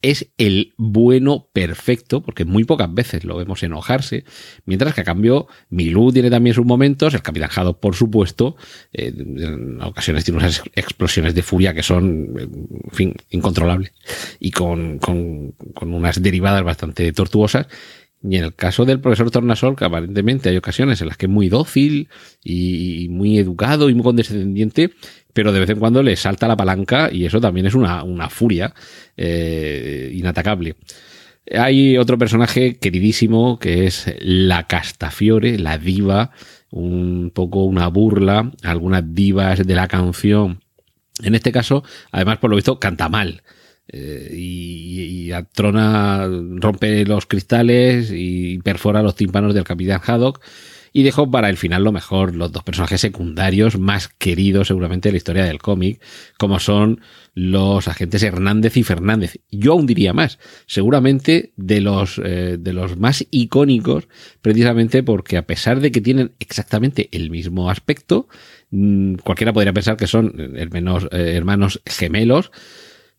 es 0.02 0.32
el 0.38 0.74
bueno 0.78 1.50
perfecto, 1.52 2.24
porque 2.24 2.46
muy 2.46 2.64
pocas 2.64 2.94
veces 2.94 3.26
lo 3.26 3.36
vemos 3.36 3.62
enojarse, 3.62 4.24
mientras 4.66 4.94
que 4.94 5.02
a 5.02 5.04
cambio 5.04 5.48
Milú 5.70 6.14
tiene 6.14 6.30
también 6.30 6.54
sus 6.54 6.66
momentos, 6.66 7.14
el 7.14 7.22
Capitán 7.22 7.50
Haddock 7.54 7.82
por 7.82 7.96
supuesto, 7.96 8.56
eh, 8.94 9.14
en 9.18 9.82
ocasiones 9.82 10.24
tiene 10.24 10.40
unas 10.40 10.64
explosiones 10.76 11.36
de 11.36 11.44
furia 11.44 11.74
que 11.74 11.84
son, 11.84 12.34
en 12.38 12.92
fin, 12.92 13.16
incontrolables 13.32 13.92
y 14.40 14.52
con, 14.52 14.98
con 15.00 15.54
unas 15.94 16.22
derivadas 16.22 16.64
bastante 16.64 17.12
tortuosas. 17.12 17.68
Y 18.24 18.38
en 18.38 18.46
el 18.46 18.56
caso 18.56 18.86
del 18.86 19.02
profesor 19.02 19.30
Tornasol, 19.32 19.76
que 19.76 19.84
aparentemente 19.84 20.50
hay 20.50 20.56
ocasiones 20.56 21.02
en 21.02 21.08
las 21.08 21.18
que 21.18 21.26
es 21.26 21.32
muy 21.32 21.50
dócil 21.50 22.08
y 22.42 23.08
muy 23.10 23.38
educado 23.38 23.90
y 23.90 23.94
muy 23.94 24.04
condescendiente, 24.04 24.92
pero 25.34 25.52
de 25.52 25.60
vez 25.60 25.70
en 25.70 25.80
cuando 25.80 26.02
le 26.02 26.16
salta 26.16 26.48
la 26.48 26.56
palanca 26.56 27.10
y 27.12 27.26
eso 27.26 27.42
también 27.42 27.66
es 27.66 27.74
una, 27.74 28.04
una 28.04 28.30
furia 28.30 28.74
eh, 29.18 30.12
inatacable. 30.14 30.76
Hay 31.52 31.98
otro 31.98 32.18
personaje 32.18 32.78
queridísimo 32.78 33.60
que 33.60 33.86
es 33.86 34.14
la 34.20 34.68
Castafiore, 34.68 35.60
la 35.60 35.78
diva, 35.78 36.32
un 36.70 37.32
poco 37.34 37.66
una 37.66 37.88
burla, 37.88 38.52
algunas 38.64 39.14
divas 39.14 39.66
de 39.66 39.76
la 39.76 39.88
canción. 39.90 40.62
En 41.22 41.36
este 41.36 41.52
caso, 41.52 41.84
además, 42.12 42.38
por 42.38 42.50
lo 42.50 42.56
visto, 42.56 42.80
canta 42.80 43.10
mal. 43.10 43.44
Eh, 43.88 44.30
y, 44.34 45.30
y 45.30 45.44
Trona 45.54 46.28
rompe 46.56 47.06
los 47.06 47.26
cristales 47.26 48.12
y 48.14 48.60
perfora 48.60 49.04
los 49.04 49.16
tímpanos 49.16 49.54
del 49.54 49.66
capitán 49.66 50.02
Haddock 50.06 50.42
y 50.94 51.02
dejo 51.02 51.30
para 51.30 51.50
el 51.50 51.58
final 51.58 51.84
lo 51.84 51.92
mejor, 51.92 52.36
los 52.36 52.52
dos 52.52 52.64
personajes 52.64 53.02
secundarios 53.02 53.80
más 53.80 54.08
queridos 54.08 54.68
seguramente 54.68 55.10
de 55.10 55.14
la 55.14 55.18
historia 55.18 55.44
del 55.44 55.58
cómic, 55.58 56.00
como 56.38 56.60
son 56.60 57.02
los 57.34 57.88
agentes 57.88 58.22
Hernández 58.22 58.78
y 58.78 58.84
Fernández. 58.84 59.40
Yo 59.50 59.74
aún 59.74 59.88
diría 59.88 60.14
más, 60.14 60.38
seguramente 60.68 61.52
de 61.58 61.82
los, 61.82 62.22
eh, 62.24 62.58
de 62.60 62.74
los 62.74 62.96
más 62.96 63.26
icónicos, 63.32 64.08
precisamente 64.44 65.02
porque 65.02 65.38
a 65.38 65.48
pesar 65.48 65.80
de 65.80 65.92
que 65.92 66.00
tienen 66.00 66.34
exactamente 66.40 67.10
el 67.12 67.32
mismo 67.32 67.72
aspecto, 67.72 68.28
mm, 68.70 69.16
cualquiera 69.16 69.52
podría 69.52 69.74
pensar 69.74 69.98
que 69.98 70.06
son 70.06 70.36
eh, 70.38 70.70
hermanos 71.12 71.82
gemelos, 71.88 72.52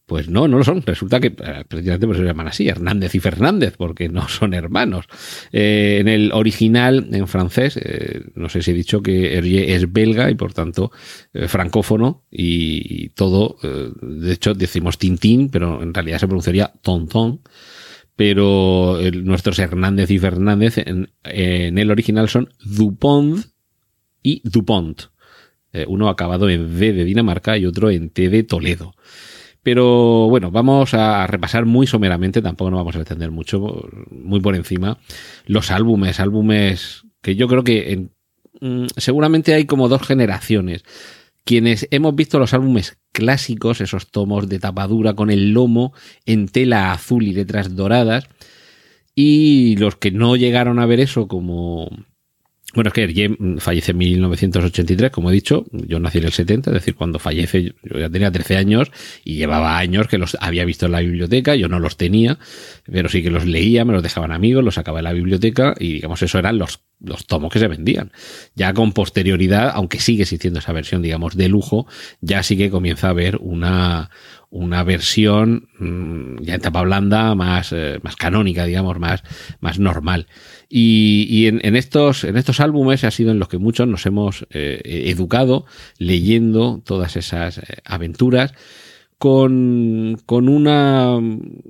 pues 0.07 0.29
no, 0.29 0.49
no 0.49 0.59
lo 0.59 0.65
son. 0.65 0.83
Resulta 0.83 1.19
que 1.21 1.29
eh, 1.29 1.65
precisamente 1.67 2.07
por 2.07 2.17
se 2.17 2.23
llaman 2.23 2.49
así, 2.49 2.69
Hernández 2.69 3.15
y 3.15 3.21
Fernández, 3.21 3.75
porque 3.77 4.09
no 4.09 4.29
son 4.29 4.55
hermanos. 4.55 5.07
Eh, 5.53 5.99
en 6.01 6.09
el 6.09 6.33
original, 6.33 7.09
en 7.11 7.27
francés, 7.27 7.79
eh, 7.83 8.25
no 8.35 8.49
sé 8.49 8.63
si 8.63 8.73
he 8.73 8.75
dicho 8.75 9.03
que 9.03 9.35
Hergé 9.35 9.75
es 9.75 9.93
belga 9.93 10.31
y 10.31 10.35
por 10.35 10.53
tanto 10.53 10.93
francófono 11.49 12.25
y, 12.31 13.09
todo, 13.11 13.59
de 13.63 14.33
hecho 14.33 14.55
decimos 14.55 14.99
Tintín, 14.99 15.49
pero 15.49 15.83
en 15.83 15.95
realidad 15.95 16.19
se 16.19 16.27
pronunciaría 16.27 16.73
Tonton. 16.83 17.41
Pero 18.17 18.99
nuestros 19.13 19.59
Hernández 19.59 20.09
y 20.13 20.21
Fernández 20.21 20.79
en, 20.79 21.11
en, 21.25 21.79
el 21.79 21.91
original 21.91 22.29
son 22.29 22.51
Dupont 22.65 23.45
y 24.23 24.41
Dupont. 24.49 25.03
uno 25.89 26.09
acabado 26.09 26.49
en 26.49 26.79
D 26.79 26.93
de 26.93 27.05
Dinamarca 27.05 27.59
y 27.59 27.67
otro 27.67 27.91
en 27.91 28.11
T 28.11 28.29
de 28.29 28.45
Toledo. 28.45 28.95
Pero 29.65 30.29
bueno, 30.29 30.51
vamos 30.51 30.93
a 30.93 31.27
repasar 31.27 31.65
muy 31.65 31.87
someramente, 31.87 32.43
tampoco 32.43 32.71
nos 32.71 32.81
vamos 32.81 32.97
a 32.97 33.01
extender 33.01 33.31
mucho, 33.31 33.89
muy 34.11 34.39
por 34.41 34.55
encima, 34.55 34.99
los 35.47 35.71
álbumes, 35.71 36.21
álbumes 36.21 37.05
que 37.23 37.35
yo 37.35 37.49
creo 37.49 37.65
que 37.65 37.93
en, 37.93 38.11
mm, 38.61 38.89
seguramente 38.99 39.55
hay 39.55 39.65
como 39.65 39.89
dos 39.89 40.03
generaciones. 40.03 40.85
Quienes 41.45 41.89
hemos 41.91 42.15
visto 42.15 42.39
los 42.39 42.53
álbumes 42.53 42.99
clásicos, 43.13 43.81
esos 43.81 44.11
tomos 44.11 44.49
de 44.51 44.59
tapadura 44.59 45.15
con 45.15 45.31
el 45.31 45.53
lomo 45.53 45.95
en 46.27 46.47
tela 46.49 46.93
azul 46.93 47.23
y 47.23 47.33
letras 47.33 47.75
doradas, 47.75 48.29
y 49.15 49.77
los 49.79 49.97
que 49.97 50.11
no 50.11 50.37
llegaron 50.37 50.79
a 50.79 50.87
ver 50.87 51.01
eso 51.01 51.27
como 51.27 51.89
bueno, 52.75 52.89
es 52.89 52.95
que 52.95 53.05
Hergé 53.05 53.37
fallece 53.59 53.93
en 53.93 53.99
1983, 53.99 55.11
como 55.11 55.31
he 55.31 55.33
dicho, 55.33 55.65
yo 55.73 56.01
nací 56.01 56.19
en 56.19 56.25
el 56.25 56.33
70, 56.33 56.71
es 56.71 56.75
decir, 56.75 56.95
cuando 56.95 57.19
fallece 57.19 57.75
yo 57.83 57.99
ya 57.99 58.11
tenía 58.11 58.31
13 58.31 58.57
años 58.57 58.91
y 59.25 59.37
llevaba 59.37 59.79
años 59.79 60.09
que 60.09 60.19
los 60.19 60.37
había 60.41 60.65
visto 60.65 60.87
en 60.87 60.93
la 60.93 61.01
biblioteca, 61.01 61.55
yo 61.55 61.69
no 61.69 61.79
los 61.79 61.97
tenía, 61.97 62.39
pero 62.91 63.09
sí 63.09 63.23
que 63.23 63.31
los 63.31 63.47
leía, 63.47 63.85
me 63.85 63.93
los 63.93 64.03
dejaban 64.03 64.33
amigos, 64.33 64.65
los 64.65 64.75
sacaba 64.75 64.99
de 64.99 65.05
la 65.05 65.13
biblioteca 65.13 65.75
y 65.79 65.95
digamos 65.95 66.23
eso 66.23 66.39
eran 66.39 66.59
los, 66.59 66.81
los 67.01 67.27
tomos 67.27 67.53
que 67.53 67.59
se 67.59 67.69
vendían. 67.69 68.13
Ya 68.55 68.73
con 68.75 68.93
posterioridad, 68.93 69.71
aunque 69.75 70.01
sigue 70.01 70.23
existiendo 70.23 70.59
esa 70.59 70.73
versión, 70.73 71.03
digamos, 71.03 71.37
de 71.37 71.49
lujo, 71.49 71.87
ya 72.21 72.43
sí 72.43 72.57
que 72.57 72.71
comienza 72.71 73.09
a 73.09 73.11
haber 73.11 73.37
una, 73.41 74.11
una 74.55 74.85
versión 74.85 75.69
mm, 75.81 76.45
ya 76.45 76.55
en 76.55 76.61
tapa 76.61 76.83
blanda 76.83 77.35
más, 77.35 77.73
eh, 77.73 77.99
más 78.05 78.15
canónica, 78.15 78.65
digamos, 78.65 79.01
más, 79.01 79.25
más 79.61 79.81
normal. 79.81 80.29
Y, 80.69 81.47
en, 81.47 81.77
estos, 81.77 82.23
en 82.23 82.37
estos 82.37 82.61
álbumes 82.61 83.03
ha 83.03 83.11
sido 83.11 83.33
en 83.33 83.41
los 83.41 83.49
que 83.49 83.59
muchos 83.59 83.89
nos 83.89 84.07
hemos 84.07 84.47
eh, 84.51 84.81
educado 85.07 85.67
leyendo 85.99 86.81
todas 86.85 87.17
esas 87.17 87.59
eh, 87.59 87.63
aventuras 87.85 88.55
con, 89.25 90.49
una, 90.51 91.19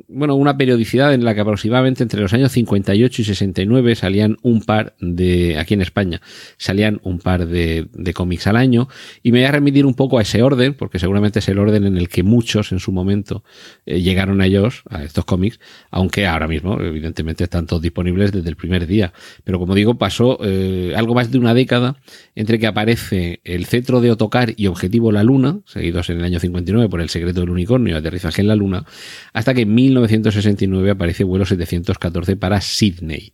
bueno, 0.08 0.34
una 0.34 0.56
periodicidad 0.56 1.14
en 1.14 1.24
la 1.24 1.36
que 1.36 1.40
aproximadamente 1.40 2.02
entre 2.02 2.20
los 2.20 2.32
años 2.32 2.50
58 2.50 3.22
y 3.22 3.24
69 3.24 3.94
salían 3.94 4.38
un 4.42 4.60
par 4.60 4.96
de, 4.98 5.56
aquí 5.56 5.74
en 5.74 5.80
España, 5.80 6.20
salían 6.56 7.00
un 7.04 7.20
par 7.20 7.46
de, 7.46 7.86
de 7.92 8.12
cómics 8.12 8.48
al 8.48 8.56
año 8.56 8.88
y 9.22 9.30
me 9.30 9.38
voy 9.38 9.46
a 9.46 9.52
remitir 9.52 9.86
un 9.86 9.94
poco 9.94 10.18
a 10.18 10.22
ese 10.22 10.42
orden, 10.42 10.74
porque 10.74 10.98
seguramente 10.98 11.38
es 11.38 11.48
el 11.48 11.60
orden 11.60 11.84
en 11.84 11.96
el 11.96 12.08
que 12.08 12.24
muchos 12.24 12.72
en 12.72 12.80
su 12.80 12.90
momento 12.90 13.44
eh, 13.86 14.00
llegaron 14.00 14.40
a 14.40 14.46
ellos, 14.46 14.82
a 14.90 15.04
estos 15.04 15.24
cómics, 15.24 15.60
aunque 15.92 16.26
ahora 16.26 16.48
mismo 16.48 16.80
evidentemente 16.80 17.44
están 17.44 17.66
todos 17.66 17.82
disponibles 17.82 18.32
desde 18.32 18.48
el 18.48 18.56
primer 18.56 18.88
día. 18.88 19.12
Pero 19.44 19.60
como 19.60 19.76
digo, 19.76 19.94
pasó 19.94 20.38
eh, 20.42 20.92
algo 20.96 21.14
más 21.14 21.30
de 21.30 21.38
una 21.38 21.54
década 21.54 21.98
entre 22.34 22.58
que 22.58 22.66
aparece 22.66 23.40
el 23.44 23.66
cetro 23.66 24.00
de 24.00 24.10
Otocar 24.10 24.54
y 24.56 24.66
Objetivo 24.66 25.12
la 25.12 25.22
Luna, 25.22 25.60
seguidos 25.66 26.10
en 26.10 26.18
el 26.18 26.24
año 26.24 26.40
59 26.40 26.88
por 26.88 27.00
el 27.00 27.10
secreto 27.10 27.43
del 27.44 27.52
unicornio, 27.52 27.96
aterrizaje 27.96 28.42
en 28.42 28.48
la 28.48 28.56
Luna, 28.56 28.84
hasta 29.32 29.54
que 29.54 29.62
en 29.62 29.74
1969 29.74 30.90
aparece 30.90 31.24
vuelo 31.24 31.44
714 31.44 32.36
para 32.36 32.60
Sydney. 32.60 33.32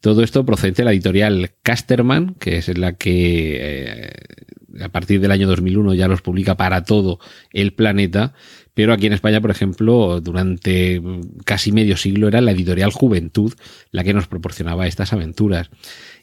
Todo 0.00 0.22
esto 0.22 0.46
procede 0.46 0.72
de 0.72 0.84
la 0.84 0.92
editorial 0.92 1.50
Casterman, 1.62 2.36
que 2.38 2.58
es 2.58 2.76
la 2.78 2.92
que 2.92 3.58
eh, 3.60 4.12
a 4.80 4.88
partir 4.90 5.20
del 5.20 5.32
año 5.32 5.48
2001 5.48 5.94
ya 5.94 6.06
los 6.06 6.22
publica 6.22 6.56
para 6.56 6.84
todo 6.84 7.18
el 7.52 7.72
planeta, 7.72 8.34
pero 8.74 8.92
aquí 8.92 9.06
en 9.06 9.12
España, 9.12 9.40
por 9.40 9.50
ejemplo, 9.50 10.20
durante 10.20 11.02
casi 11.44 11.72
medio 11.72 11.96
siglo 11.96 12.28
era 12.28 12.40
la 12.40 12.52
editorial 12.52 12.92
Juventud 12.92 13.52
la 13.90 14.04
que 14.04 14.14
nos 14.14 14.28
proporcionaba 14.28 14.86
estas 14.86 15.12
aventuras 15.12 15.68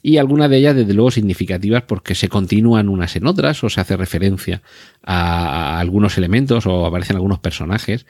y 0.08 0.20
algunas 0.20 0.52
de 0.52 0.58
ellas 0.58 0.76
desde 0.76 0.94
luego 0.94 1.10
significativas 1.10 1.82
porque 1.82 2.14
se 2.14 2.30
continúan 2.30 2.90
unas 2.90 3.16
en 3.16 3.26
otras 3.26 3.64
o 3.64 3.70
se 3.72 3.82
hace 3.82 3.98
referencia 3.98 4.62
a, 5.02 5.80
algunos 5.80 6.20
elementos 6.20 6.68
o 6.68 6.86
aparecen 6.86 7.16
algunos 7.16 7.40
personajes, 7.40 8.06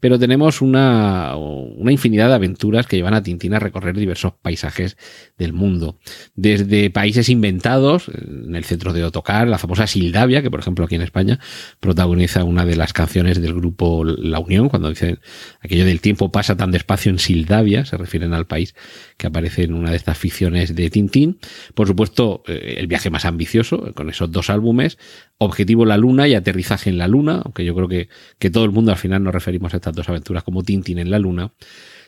pero 0.00 0.18
tenemos 0.18 0.62
una, 0.62 1.36
una 1.36 1.92
infinidad 1.92 2.28
de 2.28 2.34
aventuras 2.34 2.86
que 2.86 2.96
llevan 2.96 3.14
a 3.14 3.22
Tintín 3.22 3.54
a 3.54 3.58
recorrer 3.58 3.96
diversos 3.96 4.32
paisajes 4.40 4.96
del 5.38 5.52
mundo, 5.52 5.98
desde 6.34 6.90
países 6.90 7.28
inventados, 7.28 8.08
en 8.08 8.56
el 8.56 8.64
centro 8.64 8.92
de 8.92 9.04
Otocar, 9.04 9.46
la 9.46 9.58
famosa 9.58 9.86
Sildavia, 9.86 10.42
que 10.42 10.50
por 10.50 10.60
ejemplo 10.60 10.84
aquí 10.84 10.94
en 10.94 11.02
España 11.02 11.38
protagoniza 11.78 12.44
una 12.44 12.64
de 12.64 12.76
las 12.76 12.92
canciones 12.92 13.40
del 13.40 13.54
grupo 13.54 14.04
La 14.04 14.38
Unión, 14.38 14.68
cuando 14.68 14.88
dicen 14.88 15.20
aquello 15.60 15.84
del 15.84 16.00
tiempo 16.00 16.32
pasa 16.32 16.56
tan 16.56 16.70
despacio 16.70 17.10
en 17.10 17.18
Sildavia, 17.18 17.84
se 17.84 17.96
refieren 17.96 18.32
al 18.32 18.46
país 18.46 18.74
que 19.16 19.26
aparece 19.26 19.64
en 19.64 19.74
una 19.74 19.90
de 19.90 19.96
estas 19.96 20.16
ficciones 20.16 20.74
de 20.74 20.90
Tintín. 20.90 21.38
Por 21.74 21.86
supuesto, 21.86 22.42
eh, 22.46 22.76
el 22.78 22.86
viaje 22.86 23.10
más 23.10 23.24
ambicioso, 23.24 23.92
con 23.94 24.08
esos 24.08 24.32
dos 24.32 24.50
álbumes, 24.50 24.98
Objetivo 25.38 25.86
la 25.86 25.96
Luna 25.96 26.28
y 26.28 26.34
Aterrizaje 26.34 26.90
en 26.90 26.98
la 26.98 27.08
Luna, 27.08 27.40
aunque 27.44 27.64
yo 27.64 27.74
creo 27.74 27.88
que, 27.88 28.08
que 28.38 28.50
todo 28.50 28.64
el 28.64 28.70
mundo 28.70 28.92
al 28.92 28.98
final 28.98 29.22
nos 29.22 29.32
referimos 29.32 29.72
a 29.74 29.80
dos 29.94 30.08
aventuras 30.08 30.42
como 30.42 30.62
Tintín 30.62 30.98
en 30.98 31.10
la 31.10 31.18
Luna. 31.18 31.52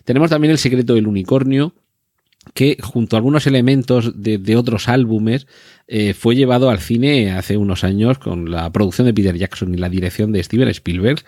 Tenemos 0.04 0.30
también 0.30 0.50
El 0.50 0.58
secreto 0.58 0.94
del 0.94 1.06
unicornio, 1.06 1.74
que 2.54 2.76
junto 2.80 3.16
a 3.16 3.18
algunos 3.18 3.46
elementos 3.46 4.20
de, 4.20 4.56
otros 4.56 4.88
álbumes 4.88 5.46
eh, 5.86 6.12
fue 6.12 6.34
llevado 6.34 6.70
al 6.70 6.80
cine 6.80 7.30
hace 7.32 7.56
unos 7.56 7.84
años 7.84 8.18
con 8.18 8.50
la 8.50 8.70
producción 8.72 9.06
de 9.06 9.14
Peter 9.14 9.36
Jackson 9.36 9.74
y 9.74 9.78
la 9.78 9.88
dirección 9.88 10.32
de 10.32 10.42
Steven 10.42 10.68
Spielberg, 10.68 11.24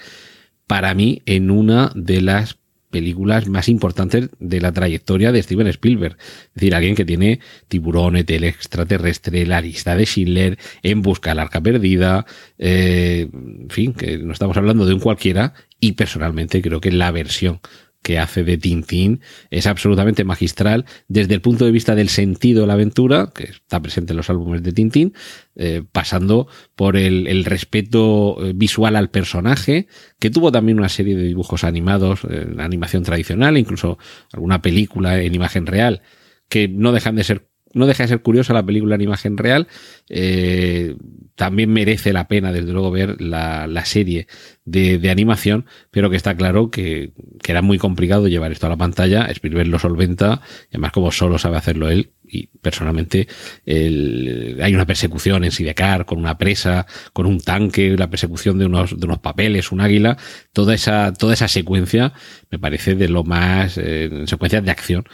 para 0.66 0.94
mí 0.94 1.22
en 1.26 1.50
una 1.50 1.92
de 1.94 2.20
las 2.20 2.58
películas 2.94 3.48
más 3.48 3.68
importantes 3.68 4.30
de 4.38 4.60
la 4.60 4.70
trayectoria 4.70 5.32
de 5.32 5.42
Steven 5.42 5.66
Spielberg. 5.66 6.16
Es 6.20 6.54
decir, 6.54 6.76
alguien 6.76 6.94
que 6.94 7.04
tiene 7.04 7.40
Tiburones, 7.66 8.24
El 8.28 8.44
extraterrestre, 8.44 9.46
La 9.46 9.60
lista 9.60 9.96
de 9.96 10.06
Schindler, 10.06 10.58
En 10.84 11.02
busca 11.02 11.30
del 11.30 11.40
arca 11.40 11.60
perdida, 11.60 12.24
eh, 12.56 13.28
en 13.32 13.68
fin, 13.68 13.94
que 13.94 14.18
no 14.18 14.32
estamos 14.32 14.56
hablando 14.56 14.86
de 14.86 14.94
un 14.94 15.00
cualquiera 15.00 15.54
y 15.80 15.92
personalmente 15.92 16.62
creo 16.62 16.80
que 16.80 16.92
la 16.92 17.10
versión 17.10 17.58
que 18.04 18.18
hace 18.18 18.44
de 18.44 18.58
Tintín 18.58 19.22
es 19.50 19.66
absolutamente 19.66 20.24
magistral 20.24 20.84
desde 21.08 21.32
el 21.32 21.40
punto 21.40 21.64
de 21.64 21.70
vista 21.70 21.94
del 21.94 22.10
sentido 22.10 22.60
de 22.60 22.66
la 22.66 22.74
aventura, 22.74 23.32
que 23.34 23.44
está 23.44 23.80
presente 23.80 24.12
en 24.12 24.18
los 24.18 24.28
álbumes 24.28 24.62
de 24.62 24.72
Tintín, 24.72 25.14
eh, 25.56 25.82
pasando 25.90 26.46
por 26.76 26.98
el, 26.98 27.44
respeto 27.46 28.36
eh, 28.44 28.52
visual 28.54 28.96
al 28.96 29.08
personaje, 29.08 29.88
que 30.18 30.30
tuvo 30.30 30.52
también 30.52 30.78
una 30.78 30.90
serie 30.90 31.16
de 31.16 31.22
dibujos 31.22 31.64
animados, 31.64 32.20
en 32.28 32.60
animación 32.60 33.04
tradicional, 33.04 33.56
incluso 33.56 33.98
alguna 34.32 34.60
película 34.60 35.22
en 35.22 35.34
imagen 35.34 35.64
real, 35.64 36.02
que 36.50 36.68
no 36.68 36.92
dejan 36.92 37.16
de 37.16 37.24
ser 37.24 37.48
no 37.74 37.86
deja 37.86 38.04
de 38.04 38.08
ser 38.08 38.22
curiosa 38.22 38.54
la 38.54 38.64
película 38.64 38.94
en 38.94 39.02
imagen 39.02 39.36
real. 39.36 39.68
Eh, 40.08 40.96
también 41.34 41.72
merece 41.72 42.12
la 42.12 42.28
pena, 42.28 42.52
desde 42.52 42.72
luego, 42.72 42.90
ver 42.90 43.20
la, 43.20 43.84
serie 43.84 44.28
de, 44.64 45.10
animación, 45.10 45.66
pero 45.90 46.08
que 46.08 46.16
está 46.16 46.36
claro 46.36 46.70
que, 46.70 47.12
era 47.46 47.60
muy 47.60 47.78
complicado 47.78 48.28
llevar 48.28 48.52
esto 48.52 48.66
a 48.66 48.70
la 48.70 48.76
pantalla. 48.76 49.26
Spielberg 49.26 49.68
lo 49.68 49.78
solventa, 49.78 50.40
además, 50.70 50.92
como 50.92 51.10
solo 51.10 51.38
sabe 51.38 51.56
hacerlo 51.56 51.90
él, 51.90 52.10
y 52.26 52.46
personalmente 52.46 53.28
hay 53.66 54.74
una 54.74 54.86
persecución 54.86 55.44
en 55.44 55.50
Sidecar 55.50 56.06
con 56.06 56.18
una 56.18 56.38
presa, 56.38 56.86
con 57.12 57.26
un 57.26 57.40
tanque, 57.40 57.96
la 57.98 58.08
persecución 58.08 58.58
de 58.58 58.66
unos, 58.66 58.98
de 58.98 59.06
unos 59.06 59.18
papeles, 59.18 59.72
un 59.72 59.80
águila, 59.80 60.16
toda 60.52 60.74
esa, 60.74 61.12
toda 61.12 61.34
esa 61.34 61.48
secuencia 61.48 62.12
me 62.50 62.58
parece 62.58 62.94
de 62.94 63.08
lo 63.08 63.24
más, 63.24 63.78
eh, 63.78 64.24
secuencias 64.26 64.64
de 64.64 64.70
acción 64.70 65.04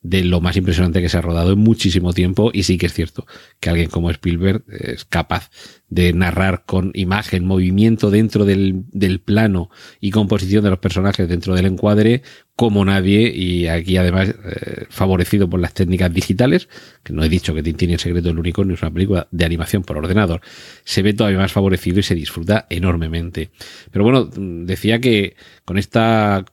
de 0.00 0.24
lo 0.24 0.40
más 0.40 0.56
impresionante 0.56 1.02
que 1.02 1.08
se 1.08 1.18
ha 1.18 1.20
rodado 1.20 1.52
en 1.52 1.58
muchísimo 1.58 2.12
tiempo 2.12 2.50
y 2.52 2.62
sí 2.62 2.78
que 2.78 2.86
es 2.86 2.94
cierto 2.94 3.26
que 3.58 3.70
alguien 3.70 3.90
como 3.90 4.10
Spielberg 4.10 4.62
es 4.68 5.04
capaz 5.04 5.50
de 5.88 6.12
narrar 6.12 6.64
con 6.66 6.92
imagen, 6.94 7.44
movimiento 7.44 8.10
dentro 8.10 8.44
del, 8.44 8.84
del 8.92 9.20
plano 9.20 9.70
y 10.00 10.10
composición 10.10 10.62
de 10.62 10.70
los 10.70 10.78
personajes 10.78 11.28
dentro 11.28 11.54
del 11.54 11.66
encuadre 11.66 12.22
como 12.54 12.84
nadie 12.84 13.32
y 13.34 13.68
aquí 13.68 13.96
además 13.96 14.30
eh, 14.30 14.86
favorecido 14.90 15.48
por 15.48 15.60
las 15.60 15.74
técnicas 15.74 16.12
digitales, 16.12 16.68
que 17.02 17.12
no 17.12 17.22
he 17.22 17.28
dicho 17.28 17.54
que 17.54 17.62
Tintín 17.62 17.90
y 17.90 17.92
el 17.94 18.00
secreto 18.00 18.28
del 18.28 18.38
unicornio 18.38 18.74
es 18.74 18.82
una 18.82 18.92
película 18.92 19.28
de 19.30 19.44
animación 19.44 19.82
por 19.82 19.96
ordenador, 19.96 20.40
se 20.84 21.02
ve 21.02 21.14
todavía 21.14 21.38
más 21.38 21.52
favorecido 21.52 22.00
y 22.00 22.02
se 22.02 22.16
disfruta 22.16 22.66
enormemente. 22.68 23.50
Pero 23.92 24.04
bueno, 24.04 24.28
decía 24.34 25.00
que 25.00 25.36
con 25.64 25.78
esta 25.78 26.44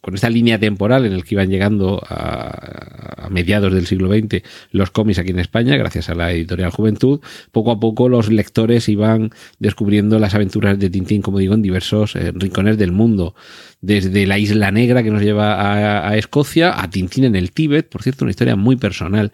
con 0.00 0.14
esta 0.14 0.30
línea 0.30 0.58
temporal 0.58 1.06
en 1.06 1.12
el 1.12 1.24
que 1.24 1.34
iban 1.34 1.48
llegando 1.48 2.02
a, 2.08 3.28
mediados 3.30 3.72
del 3.72 3.86
siglo 3.86 4.08
XX 4.08 4.42
los 4.72 4.90
cómics 4.90 5.18
aquí 5.18 5.30
en 5.30 5.38
España, 5.38 5.76
gracias 5.76 6.10
a 6.10 6.14
la 6.14 6.32
editorial 6.32 6.70
Juventud, 6.70 7.20
poco 7.52 7.70
a 7.70 7.78
poco 7.78 8.08
los 8.08 8.30
lectores 8.30 8.88
iban 8.88 9.30
descubriendo 9.58 10.18
las 10.18 10.34
aventuras 10.34 10.78
de 10.78 10.90
Tintín, 10.90 11.22
como 11.22 11.38
digo, 11.38 11.54
en 11.54 11.62
diversos 11.62 12.16
eh, 12.16 12.32
rincones 12.34 12.76
del 12.76 12.92
mundo. 12.92 13.34
Desde 13.80 14.26
la 14.26 14.38
Isla 14.38 14.70
Negra 14.70 15.02
que 15.02 15.10
nos 15.10 15.22
lleva 15.22 15.54
a, 15.54 16.08
a 16.08 16.16
Escocia, 16.16 16.82
a 16.82 16.90
Tintín 16.90 17.24
en 17.24 17.36
el 17.36 17.52
Tíbet, 17.52 17.88
por 17.88 18.02
cierto, 18.02 18.24
una 18.24 18.30
historia 18.30 18.56
muy 18.56 18.76
personal 18.76 19.32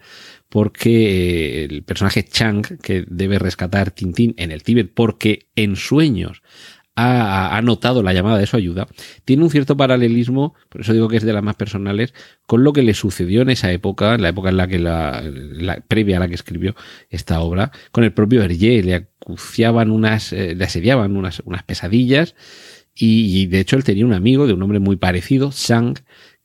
porque 0.49 1.63
eh, 1.63 1.65
el 1.65 1.83
personaje 1.83 2.23
Chang, 2.23 2.63
que 2.81 3.05
debe 3.07 3.39
rescatar 3.39 3.91
Tintín 3.91 4.33
en 4.37 4.51
el 4.51 4.63
Tíbet, 4.63 4.91
porque 4.93 5.47
en 5.55 5.75
sueños 5.75 6.41
ha, 6.99 7.61
notado 7.61 8.01
la 8.01 8.11
llamada 8.11 8.39
de 8.39 8.47
su 8.47 8.57
ayuda, 8.57 8.87
tiene 9.23 9.43
un 9.43 9.51
cierto 9.51 9.77
paralelismo, 9.77 10.55
por 10.69 10.81
eso 10.81 10.93
digo 10.93 11.07
que 11.07 11.17
es 11.17 11.23
de 11.23 11.31
las 11.31 11.43
más 11.43 11.55
personales, 11.55 12.13
con 12.47 12.63
lo 12.63 12.73
que 12.73 12.81
le 12.81 12.95
sucedió 12.95 13.43
en 13.43 13.51
esa 13.51 13.71
época, 13.71 14.15
en 14.15 14.23
la 14.23 14.29
época 14.29 14.49
en 14.49 14.57
la 14.57 14.67
que 14.67 14.79
la, 14.79 15.83
previa 15.87 16.17
a 16.17 16.19
la 16.21 16.27
que 16.27 16.33
escribió 16.33 16.75
esta 17.09 17.39
obra, 17.41 17.71
con 17.91 18.03
el 18.03 18.13
propio 18.13 18.41
Hergé, 18.41 18.81
le 18.81 18.95
acuciaban 18.95 19.91
unas, 19.91 20.33
eh, 20.33 20.55
le 20.55 20.63
asediaban 20.63 21.15
unas, 21.15 21.41
unas 21.45 21.61
pesadillas, 21.63 22.35
y, 22.99 23.45
de 23.45 23.59
hecho 23.59 23.75
él 23.75 23.83
tenía 23.83 24.07
un 24.07 24.13
amigo 24.13 24.47
de 24.47 24.53
un 24.53 24.59
nombre 24.59 24.79
muy 24.79 24.95
parecido, 24.95 25.51
Shang, 25.53 25.99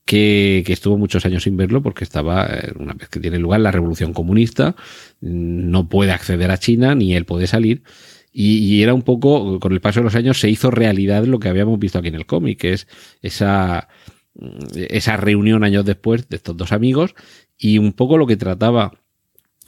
que, 0.05 0.63
que, 0.67 0.75
estuvo 0.75 0.99
muchos 0.99 1.25
años 1.25 1.45
sin 1.45 1.57
verlo 1.57 1.83
porque 1.83 2.05
estaba, 2.05 2.47
eh, 2.47 2.73
una 2.79 2.93
vez 2.93 3.09
que 3.09 3.21
tiene 3.21 3.39
lugar 3.39 3.61
la 3.61 3.71
revolución 3.71 4.13
comunista, 4.13 4.77
no 5.23 5.89
puede 5.89 6.11
acceder 6.13 6.51
a 6.51 6.59
China 6.59 6.95
ni 6.95 7.15
él 7.15 7.25
puede 7.25 7.47
salir 7.47 7.85
y, 8.33 8.83
era 8.83 8.95
un 8.95 9.03
poco, 9.03 9.61
con 9.61 9.73
el 9.73 9.81
paso 9.81 10.01
de 10.01 10.05
los 10.05 10.14
años, 10.14 10.40
se 10.40 10.49
hizo 10.49 10.71
realidad 10.71 11.25
lo 11.25 11.38
que 11.38 11.49
habíamos 11.49 11.79
visto 11.79 11.99
aquí 11.99 12.09
en 12.09 12.14
el 12.14 12.27
cómic, 12.27 12.59
que 12.59 12.73
es 12.73 12.88
esa, 13.21 13.88
esa 14.75 15.16
reunión 15.16 15.64
años 15.64 15.85
después 15.85 16.29
de 16.29 16.37
estos 16.37 16.57
dos 16.57 16.73
amigos 16.73 17.14
y 17.59 17.79
un 17.79 17.92
poco 17.92 18.16
lo 18.16 18.27
que 18.27 18.37
trataba 18.37 18.92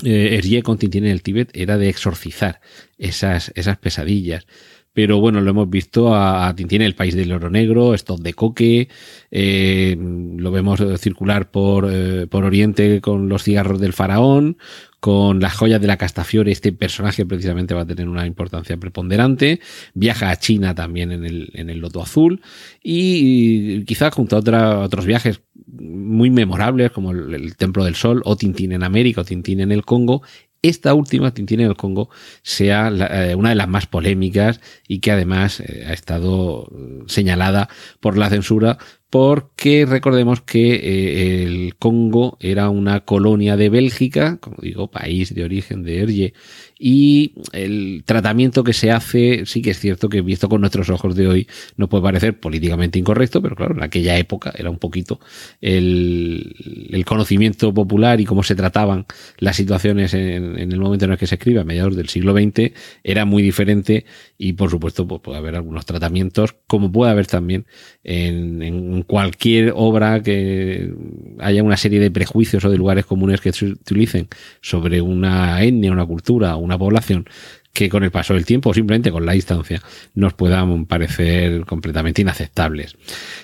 eh, 0.03 0.37
Hergé 0.37 0.62
con 0.62 0.79
Tintín 0.79 1.05
en 1.05 1.12
el 1.12 1.22
Tíbet 1.22 1.50
era 1.55 1.79
de 1.79 1.88
exorcizar 1.88 2.61
esas, 2.98 3.53
esas 3.55 3.79
pesadillas. 3.79 4.46
Pero 4.94 5.20
bueno, 5.20 5.40
lo 5.40 5.50
hemos 5.50 5.68
visto 5.68 6.14
a, 6.14 6.54
Tintín 6.57 6.80
el 6.80 6.94
país 6.94 7.14
del 7.14 7.33
oro 7.33 7.50
negro, 7.50 7.94
estos 7.94 8.22
de 8.22 8.33
coque, 8.33 8.88
eh, 9.30 9.96
lo 9.98 10.50
vemos 10.50 10.80
circular 10.98 11.50
por, 11.50 11.88
eh, 11.92 12.26
por 12.28 12.44
Oriente 12.44 13.00
con 13.00 13.28
los 13.28 13.42
cigarros 13.42 13.80
del 13.80 13.92
faraón, 13.92 14.57
con 15.04 15.38
las 15.38 15.52
joyas 15.52 15.83
de 15.83 15.87
la 15.87 15.98
Castafiore, 15.98 16.50
este 16.50 16.72
personaje 16.72 17.26
precisamente 17.26 17.74
va 17.74 17.83
a 17.83 17.87
tener 17.87 18.09
una 18.09 18.26
importancia 18.26 18.78
preponderante. 18.78 19.61
Viaja 19.92 20.30
a 20.30 20.37
China 20.38 20.74
también 20.74 21.12
en 21.12 21.26
el, 21.26 21.50
en 21.52 21.68
el 21.68 21.80
Loto 21.80 22.00
Azul. 22.00 22.40
Y, 22.83 23.85
quizás 23.85 24.14
junto 24.14 24.37
a 24.37 24.78
otros 24.78 25.04
viajes 25.04 25.42
muy 25.66 26.30
memorables 26.30 26.90
como 26.90 27.11
el, 27.11 27.54
Templo 27.57 27.85
del 27.85 27.96
Sol 27.96 28.22
o 28.24 28.37
Tintín 28.37 28.72
en 28.72 28.83
América 28.83 29.20
o 29.20 29.24
Tintín 29.26 29.61
en 29.61 29.72
el 29.72 29.85
Congo, 29.85 30.22
esta 30.68 30.94
última, 30.94 31.35
Tintín 31.35 31.61
en 31.61 31.68
el 31.68 31.77
Congo, 31.77 32.09
sea 32.42 32.88
eh, 32.88 33.35
una 33.35 33.50
de 33.50 33.55
las 33.55 33.68
más 33.68 33.87
polémicas 33.87 34.61
y 34.88 35.00
que 35.00 35.12
además 35.12 35.61
eh, 35.61 35.85
ha 35.87 35.92
estado 35.92 36.70
señalada 37.07 37.68
por 38.00 38.16
la 38.16 38.31
censura 38.31 38.79
porque 39.14 39.87
recordemos 39.87 40.40
que 40.40 40.74
eh, 40.74 41.44
el 41.44 41.77
Congo 41.77 42.37
era 42.40 42.68
una 42.68 43.05
colonia 43.05 43.57
de 43.57 43.68
Bélgica, 43.68 44.38
como 44.38 44.57
digo, 44.61 44.90
país 44.90 45.33
de 45.33 45.44
origen 45.44 45.85
de 45.85 46.00
Hergé, 46.00 46.35
y 46.77 47.35
el 47.53 48.03
tratamiento 48.05 48.64
que 48.64 48.72
se 48.72 48.90
hace, 48.90 49.46
sí 49.46 49.62
que 49.62 49.70
es 49.70 49.79
cierto 49.79 50.09
que 50.09 50.20
visto 50.20 50.48
con 50.48 50.61
nuestros 50.61 50.90
ojos 50.90 51.14
de 51.14 51.29
hoy 51.29 51.48
no 51.77 51.88
puede 51.88 52.03
parecer 52.03 52.40
políticamente 52.40 52.98
incorrecto, 52.98 53.40
pero 53.40 53.55
claro, 53.55 53.77
en 53.77 53.85
aquella 53.85 54.18
época 54.18 54.53
era 54.57 54.68
un 54.68 54.79
poquito 54.79 55.20
el, 55.61 57.05
conocimiento 57.07 57.72
popular 57.72 58.20
y 58.20 58.24
cómo 58.24 58.42
se 58.42 58.57
trataban 58.57 59.07
las 59.38 59.55
situaciones 59.55 60.14
en, 60.14 60.59
el 60.59 60.81
momento 60.81 61.05
en 61.05 61.12
el 61.12 61.18
que 61.18 61.29
se 61.29 61.37
escribe, 61.37 61.61
a 61.61 61.64
mediados 61.64 61.94
del 61.94 62.09
siglo 62.09 62.33
XX, 62.33 62.72
era 63.05 63.24
muy 63.24 63.44
diferente 63.44 64.07
y 64.37 64.55
por 64.55 64.70
supuesto 64.70 65.07
pues, 65.07 65.20
puede 65.20 65.38
haber 65.38 65.55
algunos 65.55 65.87
tratamientos, 65.87 66.57
como 66.66 66.90
puede 66.90 67.12
haber 67.12 67.29
también 67.29 67.66
en, 68.03 68.62
en 68.62 69.04
cualquier 69.07 69.73
obra 69.75 70.23
que 70.23 70.93
haya 71.38 71.62
una 71.62 71.77
serie 71.77 72.01
de 72.01 72.11
prejuicios 72.11 72.64
o 72.64 72.71
de 72.71 72.79
lugares 72.79 73.07
comunes 73.07 73.40
que 73.40 73.53
se 73.53 73.67
utilicen 73.67 74.29
sobre 74.61 75.01
una 75.01 75.62
etnia, 75.62 75.93
una 75.93 76.07
cultura, 76.07 76.57
una 76.57 76.79
población, 76.79 77.27
que 77.73 77.88
con 77.88 78.05
el 78.05 78.11
paso 78.11 78.35
del 78.35 78.47
tiempo 78.47 78.71
o 78.71 78.75
simplemente 78.75 79.11
con 79.11 79.27
la 79.27 79.33
distancia 79.33 79.83
nos 80.14 80.33
puedan 80.35 80.87
parecer 80.87 81.64
completamente 81.67 82.23
inaceptables. 82.23 82.97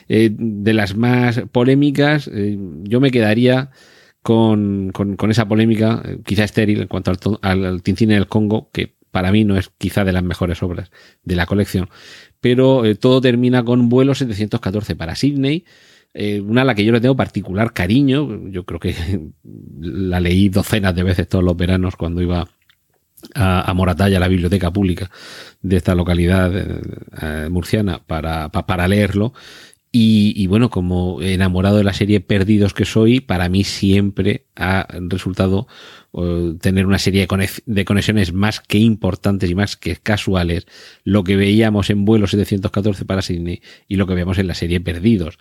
Eh, 0.08 0.30
de 0.32 0.72
las 0.72 0.96
más 0.96 1.42
polémicas, 1.52 2.30
eh, 2.32 2.56
yo 2.84 3.00
me 3.00 3.10
quedaría 3.10 3.70
con, 4.22 4.92
con, 4.92 5.30
esa 5.30 5.48
polémica, 5.48 6.02
eh, 6.04 6.18
quizá 6.24 6.44
estéril 6.44 6.82
en 6.82 6.88
cuanto 6.88 7.12
al, 7.42 7.64
al 7.64 7.82
Tintín 7.82 8.12
en 8.12 8.18
el 8.18 8.28
Congo, 8.28 8.70
que 8.72 8.99
para 9.10 9.32
mí 9.32 9.44
no 9.44 9.56
es 9.56 9.70
quizá 9.78 10.04
de 10.04 10.12
las 10.12 10.22
mejores 10.22 10.62
obras 10.62 10.90
de 11.24 11.36
la 11.36 11.46
colección, 11.46 11.88
pero 12.40 12.84
eh, 12.84 12.94
todo 12.94 13.20
termina 13.20 13.64
con 13.64 13.88
vuelo 13.88 14.14
714 14.14 14.96
para 14.96 15.14
Sydney, 15.14 15.64
eh, 16.12 16.40
una 16.40 16.62
a 16.62 16.64
la 16.64 16.74
que 16.74 16.84
yo 16.84 16.92
le 16.92 17.00
tengo 17.00 17.16
particular 17.16 17.72
cariño, 17.72 18.48
yo 18.48 18.64
creo 18.64 18.80
que 18.80 18.94
la 19.80 20.20
leí 20.20 20.48
docenas 20.48 20.94
de 20.94 21.02
veces 21.02 21.28
todos 21.28 21.44
los 21.44 21.56
veranos 21.56 21.96
cuando 21.96 22.20
iba 22.22 22.48
a, 23.34 23.72
Moratalla, 23.74 24.18
la 24.18 24.28
biblioteca 24.28 24.70
pública 24.70 25.10
de 25.60 25.76
esta 25.76 25.94
localidad 25.94 26.52
eh, 26.56 27.48
murciana, 27.50 28.00
para, 28.04 28.48
para 28.48 28.88
leerlo. 28.88 29.34
Y, 29.92 30.46
bueno, 30.46 30.70
como 30.70 31.20
enamorado 31.20 31.76
de 31.76 31.82
la 31.82 31.92
serie 31.92 32.20
Perdidos 32.20 32.74
que 32.74 32.84
soy, 32.84 33.18
para 33.18 33.48
mí 33.48 33.64
siempre 33.64 34.46
ha 34.54 34.86
resultado 35.08 35.66
tener 36.60 36.86
una 36.86 37.00
serie 37.00 37.26
de 37.66 37.84
conexiones 37.84 38.32
más 38.32 38.60
que 38.60 38.78
importantes 38.78 39.50
y 39.50 39.56
más 39.56 39.76
que 39.76 39.96
casuales, 39.96 40.66
lo 41.02 41.24
que 41.24 41.34
veíamos 41.34 41.90
en 41.90 42.04
vuelo 42.04 42.28
714 42.28 43.04
para 43.04 43.22
Sydney 43.22 43.62
y 43.88 43.96
lo 43.96 44.06
que 44.06 44.14
vemos 44.14 44.38
en 44.38 44.46
la 44.46 44.54
serie 44.54 44.80
Perdidos. 44.80 45.38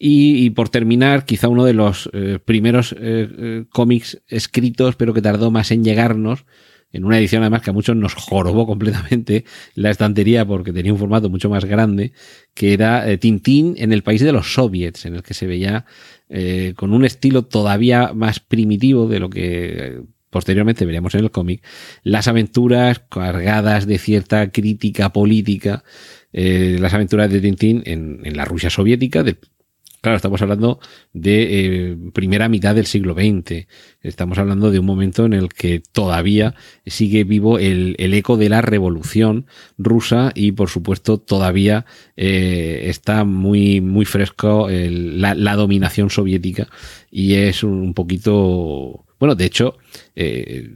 Y, 0.00 0.50
por 0.50 0.68
terminar, 0.68 1.24
quizá 1.24 1.48
uno 1.48 1.64
de 1.64 1.72
los 1.72 2.08
eh, 2.12 2.38
primeros 2.44 2.92
eh, 2.92 2.96
eh, 3.00 3.64
cómics 3.70 4.22
escritos, 4.28 4.94
pero 4.94 5.12
que 5.12 5.22
tardó 5.22 5.50
más 5.50 5.72
en 5.72 5.82
llegarnos, 5.82 6.44
en 6.92 7.04
una 7.04 7.18
edición 7.18 7.42
además 7.42 7.62
que 7.62 7.70
a 7.70 7.72
muchos 7.72 7.96
nos 7.96 8.14
jorobó 8.14 8.66
completamente 8.66 9.44
la 9.74 9.90
estantería 9.90 10.46
porque 10.46 10.72
tenía 10.72 10.92
un 10.92 10.98
formato 10.98 11.28
mucho 11.28 11.50
más 11.50 11.64
grande, 11.64 12.12
que 12.54 12.72
era 12.72 13.08
eh, 13.10 13.18
Tintín 13.18 13.74
en 13.78 13.92
el 13.92 14.02
país 14.02 14.22
de 14.22 14.32
los 14.32 14.54
soviets, 14.54 15.06
en 15.06 15.14
el 15.14 15.22
que 15.22 15.34
se 15.34 15.46
veía 15.46 15.84
eh, 16.28 16.74
con 16.76 16.92
un 16.92 17.04
estilo 17.04 17.44
todavía 17.44 18.12
más 18.14 18.40
primitivo 18.40 19.06
de 19.06 19.20
lo 19.20 19.30
que 19.30 19.66
eh, 19.66 20.00
posteriormente 20.30 20.84
veríamos 20.84 21.14
en 21.14 21.20
el 21.20 21.30
cómic, 21.30 21.64
las 22.02 22.28
aventuras 22.28 23.00
cargadas 23.08 23.86
de 23.86 23.98
cierta 23.98 24.50
crítica 24.50 25.10
política, 25.10 25.84
las 26.30 26.92
aventuras 26.92 27.30
de 27.32 27.40
Tintín 27.40 27.82
en, 27.86 28.20
en 28.24 28.36
la 28.36 28.44
Rusia 28.44 28.68
soviética 28.68 29.24
Claro, 30.00 30.16
estamos 30.16 30.40
hablando 30.42 30.78
de 31.12 31.90
eh, 31.90 31.96
primera 32.12 32.48
mitad 32.48 32.74
del 32.74 32.86
siglo 32.86 33.14
XX. 33.14 33.66
Estamos 34.00 34.38
hablando 34.38 34.70
de 34.70 34.78
un 34.78 34.86
momento 34.86 35.26
en 35.26 35.32
el 35.32 35.48
que 35.48 35.82
todavía 35.92 36.54
sigue 36.86 37.24
vivo 37.24 37.58
el, 37.58 37.96
eco 37.98 38.36
de 38.36 38.48
la 38.48 38.62
revolución 38.62 39.46
rusa 39.76 40.30
y, 40.36 40.52
por 40.52 40.68
supuesto, 40.68 41.18
todavía 41.18 41.84
eh, 42.16 42.82
está 42.84 43.24
muy, 43.24 43.80
muy 43.80 44.04
fresco 44.04 44.68
la, 44.70 45.56
dominación 45.56 46.10
soviética 46.10 46.68
y 47.10 47.34
es 47.34 47.64
un, 47.64 47.92
poquito. 47.92 49.04
Bueno, 49.18 49.34
de 49.34 49.44
hecho, 49.46 49.78
eh, 50.14 50.70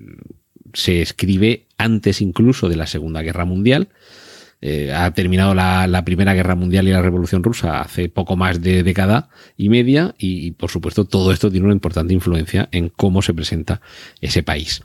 se 0.75 1.01
escribe 1.01 1.67
antes 1.79 2.21
incluso 2.21 2.69
de 2.69 2.77
la 2.77 2.89
Segunda 2.89 3.23
Guerra 3.23 3.45
Mundial. 3.45 3.89
Eh, 4.65 4.93
ha 4.93 5.11
terminado 5.11 5.55
la, 5.57 6.03
Primera 6.05 6.35
Guerra 6.35 6.55
Mundial 6.55 6.87
y 6.87 6.93
la 6.93 7.03
Revolución 7.03 7.43
Rusa 7.43 7.81
hace 7.81 8.09
poco 8.09 8.37
más 8.37 8.63
de 8.63 8.85
década 8.85 9.29
y 9.57 9.69
media 9.69 10.15
y, 10.19 10.53
por 10.53 10.71
supuesto 10.71 11.05
todo 11.05 11.33
esto 11.33 11.51
tiene 11.51 11.67
una 11.67 11.75
importante 11.75 12.15
influencia 12.15 12.69
en 12.71 12.89
cómo 12.89 13.23
se 13.23 13.35
presenta 13.35 13.81
ese 14.21 14.45
país. 14.45 14.83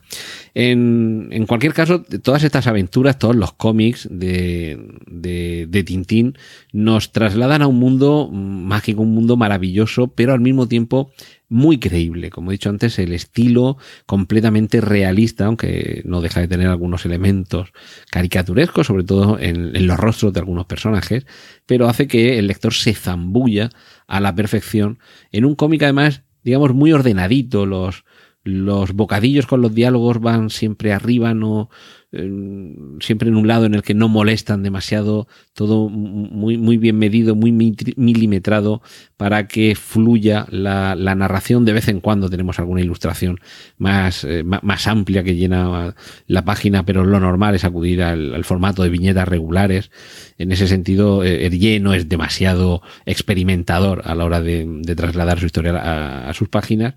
En, 0.56 1.46
cualquier 1.48 1.74
caso, 1.76 2.02
todas 2.24 2.44
estas 2.44 2.66
aventuras, 2.66 3.20
todos 3.20 3.36
los 3.36 3.54
cómics 3.54 4.08
de, 4.10 4.80
de, 5.06 5.68
de 5.70 5.84
Tintín 5.84 6.38
nos 6.74 7.12
trasladan 7.12 7.62
a 7.62 7.68
un 7.68 7.78
mundo 7.78 8.30
mágico, 8.32 9.04
un 9.04 9.14
mundo 9.14 9.38
maravilloso, 9.38 10.08
pero 10.08 10.34
al 10.34 10.40
mismo 10.40 10.68
tiempo 10.68 11.12
muy 11.50 11.80
creíble. 11.80 12.30
Como 12.30 12.52
he 12.52 12.56
dicho 12.56 12.70
antes, 12.70 13.00
el 13.00 13.14
estilo 13.14 13.78
completamente 14.06 14.82
realista, 14.82 15.46
aunque 15.46 16.02
no 16.06 16.22
deja 16.22 16.42
de 16.42 16.48
tener 16.48 16.68
algunos 16.68 17.06
elementos 17.06 17.72
caricaturescos, 18.12 18.88
sobre 18.88 19.04
todo 19.04 19.40
en, 19.40 19.88
los 19.88 19.98
rostros 19.98 20.34
de 20.34 20.40
algunos 20.40 20.66
personajes, 20.66 21.26
pero 21.66 21.88
hace 21.88 22.08
que 22.08 22.38
el 22.38 22.48
lector 22.48 22.74
se 22.74 22.94
zambulla 22.94 23.70
a 24.08 24.20
la 24.20 24.36
perfección 24.36 25.00
en 25.32 25.46
un 25.46 25.56
cómic 25.56 25.84
además, 25.84 26.24
digamos, 26.44 26.74
muy 26.74 26.92
ordenadito. 26.92 27.66
Los, 27.66 28.04
los 28.44 28.94
bocadillos 28.94 29.46
con 29.46 29.62
los 29.62 29.74
diálogos 29.74 30.20
van 30.20 30.50
siempre 30.50 30.94
arriba, 30.94 31.34
no, 31.34 31.70
siempre 32.12 33.28
en 33.28 33.36
un 33.36 33.48
lado 33.48 33.66
en 33.66 33.74
el 33.74 33.84
que 33.84 33.94
no 33.94 34.08
molestan 34.08 34.64
demasiado, 34.64 35.28
todo 35.54 35.90
muy, 35.90 36.58
muy 36.58 36.78
bien 36.78 36.98
medido, 36.98 37.36
muy 37.36 37.52
milimetrado 37.52 38.82
para 39.18 39.48
que 39.48 39.76
fluya 39.76 40.46
la, 40.50 40.96
narración. 40.96 41.66
De 41.66 41.74
vez 41.74 41.90
en 41.90 42.00
cuando 42.00 42.30
tenemos 42.30 42.60
alguna 42.60 42.82
ilustración 42.82 43.40
más, 43.78 44.24
eh, 44.24 44.44
más 44.44 44.88
amplia 44.88 45.24
que 45.24 45.36
llena 45.36 45.96
la 46.28 46.46
página, 46.46 46.86
pero 46.86 47.04
lo 47.04 47.20
normal 47.20 47.56
es 47.56 47.66
acudir 47.66 48.02
al, 48.02 48.44
formato 48.46 48.84
de 48.84 48.90
viñetas 48.90 49.28
regulares. 49.28 49.92
En 50.38 50.54
ese 50.54 50.68
sentido, 50.68 51.24
eh, 51.24 51.46
Hergé 51.46 51.82
no 51.82 51.94
es 51.94 52.08
demasiado 52.08 52.82
experimentador 53.06 54.04
a 54.06 54.16
la 54.16 54.24
hora 54.24 54.42
de, 54.42 54.82
trasladar 54.96 55.40
su 55.40 55.48
historia 55.48 56.30
a 56.30 56.34
sus 56.34 56.48
páginas. 56.48 56.94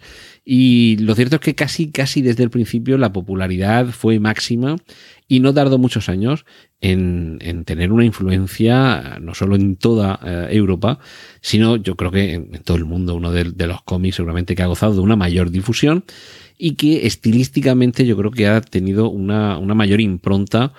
Y 0.53 0.97
lo 0.97 1.15
cierto 1.15 1.37
es 1.37 1.43
que 1.43 1.55
casi, 1.55 1.93
casi 1.93 2.23
desde 2.23 2.43
el 2.43 2.51
principio 2.51 2.99
la 2.99 3.13
popularidad 3.13 3.87
fue 3.87 4.19
máxima 4.19 4.79
y 5.29 5.39
no 5.39 5.55
tardó 5.55 5.79
muchos 5.79 6.09
años 6.09 6.45
en, 6.81 7.39
tener 7.65 7.93
una 7.93 8.05
influencia 8.05 9.21
no 9.21 9.33
solo 9.37 9.55
en 9.55 9.77
toda 9.77 10.19
eh, 10.25 10.49
Europa, 10.51 10.99
sino 11.41 11.77
yo 11.77 11.95
creo 11.95 12.11
que 12.11 12.35
en, 12.35 12.51
todo 12.65 12.77
el 12.79 12.85
mundo, 12.85 13.15
uno 13.15 13.31
de, 13.31 13.45
los 13.69 13.83
cómics 13.83 14.17
seguramente 14.17 14.57
que 14.57 14.65
ha 14.65 14.67
gozado 14.67 14.95
de 14.95 15.01
una 15.03 15.15
mayor 15.15 15.53
difusión 15.53 16.03
y 16.59 16.75
que 16.75 17.07
estilísticamente 17.07 18.05
yo 18.05 18.17
creo 18.17 18.33
que 18.33 18.49
ha 18.49 18.61
tenido 18.61 19.09
una, 19.09 19.57
mayor 19.61 20.01
impronta 20.01 20.73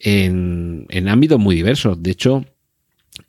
en, 0.00 0.86
en 0.88 1.06
ámbitos 1.06 1.38
muy 1.38 1.54
diversos. 1.54 2.02
De 2.02 2.10
hecho, 2.10 2.44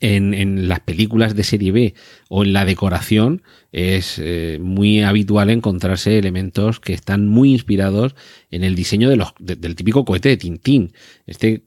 en, 0.00 0.68
las 0.68 0.80
películas 0.80 1.34
de 1.34 1.44
serie 1.44 1.72
B 1.72 1.94
o 2.28 2.44
en 2.44 2.52
la 2.52 2.64
decoración 2.64 3.42
es 3.72 4.18
eh, 4.18 4.58
muy 4.60 5.02
habitual 5.02 5.50
encontrarse 5.50 6.18
elementos 6.18 6.80
que 6.80 6.92
están 6.92 7.28
muy 7.28 7.52
inspirados 7.52 8.14
en 8.50 8.64
el 8.64 8.74
diseño 8.74 9.10
del 9.10 9.76
típico 9.76 10.04
cohete 10.04 10.30
de 10.30 10.36
Tintín. 10.36 10.92
Este 11.26 11.62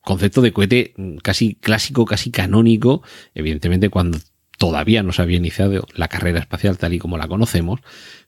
concepto 0.00 0.42
de 0.42 0.52
cohete 0.52 0.94
casi 1.22 1.54
clásico, 1.54 2.04
casi 2.04 2.30
canónico, 2.30 3.02
evidentemente 3.34 3.88
cuando 3.88 4.18
todavía 4.58 5.02
no 5.02 5.12
se 5.12 5.22
había 5.22 5.36
iniciado 5.36 5.86
la 5.94 6.08
carrera 6.08 6.40
espacial 6.40 6.78
tal 6.78 6.94
y 6.94 6.98
como 6.98 7.18
la 7.18 7.28
conocemos, 7.28 7.80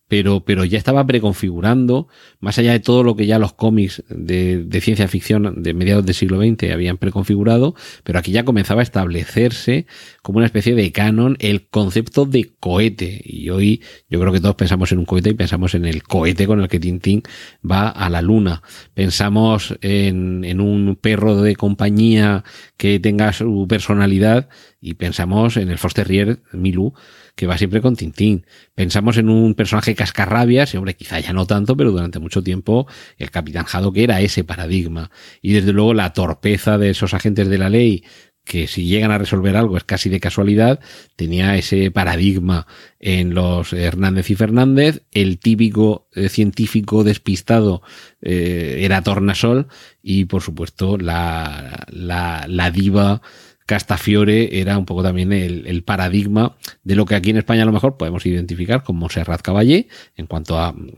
pero, 0.09 0.41
pero 0.41 0.65
ya 0.65 0.79
estaba 0.79 1.07
preconfigurando, 1.07 2.09
más 2.41 2.59
allá 2.59 2.73
de 2.73 2.81
todo 2.81 3.03
lo 3.03 3.15
que 3.15 3.27
ya 3.27 3.39
los 3.39 3.53
cómics 3.53 4.03
de, 4.09 4.67
ciencia 4.81 5.07
ficción 5.07 5.63
de 5.63 5.75
mediados 5.75 6.07
del 6.07 6.15
siglo 6.15 6.41
XX 6.41 6.73
habían 6.73 6.97
preconfigurado, 6.97 7.75
pero 8.05 8.19
aquí 8.19 8.33
ya 8.33 8.45
comenzaba 8.45 8.81
a 8.81 8.85
establecerse 8.85 9.87
como 10.23 10.39
una 10.39 10.47
especie 10.47 10.75
de 10.75 10.91
canon 10.93 11.37
el 11.41 11.69
concepto 11.69 12.25
de 12.25 12.51
cohete. 12.59 13.21
Y 13.25 13.51
hoy 13.51 13.83
yo 14.09 14.19
creo 14.19 14.33
que 14.33 14.41
todos 14.41 14.55
pensamos 14.55 14.91
en 14.93 14.99
un 14.99 15.05
cohete 15.05 15.31
y 15.31 15.35
pensamos 15.35 15.75
en 15.75 15.85
el 15.85 16.03
cohete 16.03 16.47
con 16.47 16.61
el 16.61 16.69
que 16.69 16.81
Tintín 16.81 17.23
va 17.69 17.89
a 17.89 18.09
la 18.09 18.23
luna. 18.23 18.63
Pensamos 18.95 19.77
en, 19.83 20.45
en 20.45 20.61
un 20.61 20.97
perro 20.97 21.43
de 21.43 21.55
compañía 21.55 22.45
que 22.79 22.99
tenga 22.99 23.33
su 23.33 23.67
personalidad 23.69 24.49
y 24.81 24.95
pensamos 24.95 25.57
en 25.57 25.71
el 25.71 25.79
Foster 25.79 26.09
Milú 26.53 26.95
que 27.39 27.47
va 27.47 27.57
siempre 27.57 27.81
con 27.81 27.95
Tintín. 27.95 28.45
Pensamos 28.75 29.17
en 29.17 29.29
un 29.29 29.55
personaje 29.55 29.95
cascarrabias, 29.95 30.75
y 30.75 30.77
hombre, 30.77 30.97
quizá 30.97 31.21
ya 31.21 31.33
no 31.33 31.47
tanto, 31.47 31.77
pero 31.77 31.93
durante 31.93 32.19
mucho 32.19 32.43
tiempo 32.43 32.89
el 33.17 33.31
Capitán 33.31 33.65
que 33.95 34.03
era 34.03 34.21
ese 34.21 34.43
paradigma. 34.43 35.13
Y 35.41 35.53
desde 35.53 35.73
luego 35.73 35.95
la 35.95 36.13
torpeza 36.13 36.79
de 36.79 36.91
esos 36.91 37.15
agentes 37.15 37.47
de 37.47 37.59
la 37.59 37.71
ley 37.71 38.03
que 38.43 38.67
si 38.67 38.87
llegan 38.87 39.13
a 39.13 39.19
resolver 39.19 39.57
algo 39.57 39.77
es 39.77 39.85
casi 39.85 40.09
de 40.09 40.19
casualidad, 40.19 40.81
tenía 41.15 41.55
ese 41.57 41.93
paradigma 41.93 42.67
en 42.99 43.35
los 43.35 43.73
Hernández 43.73 44.31
y 44.31 44.35
Fernández, 44.35 45.03
el 45.13 45.39
típico 45.39 46.09
eh, 46.15 46.29
científico 46.29 47.05
despistado 47.05 47.83
eh, 48.21 48.79
era 48.81 49.03
Tornasol 49.03 49.69
y 50.03 50.25
por 50.25 50.43
supuesto 50.43 50.97
la, 50.97 51.87
la 51.89 52.71
diva 52.73 53.23
Castafiore 53.69 54.61
era 54.63 54.79
un 54.79 54.87
poco 54.87 55.03
también 55.03 55.31
el, 55.31 55.83
paradigma 55.85 56.57
de 56.85 56.97
lo 56.97 57.05
que 57.05 57.15
aquí 57.15 57.29
en 57.29 57.37
España 57.37 57.65
a 57.65 57.67
lo 57.67 57.73
mejor 57.73 57.99
podemos 57.99 58.25
identificar 58.25 58.83
como 58.83 59.11
Serrat 59.11 59.43
Caballé 59.43 59.89
en 60.17 60.27
cuanto 60.27 60.59
a 60.59 60.73
mm, 60.73 60.89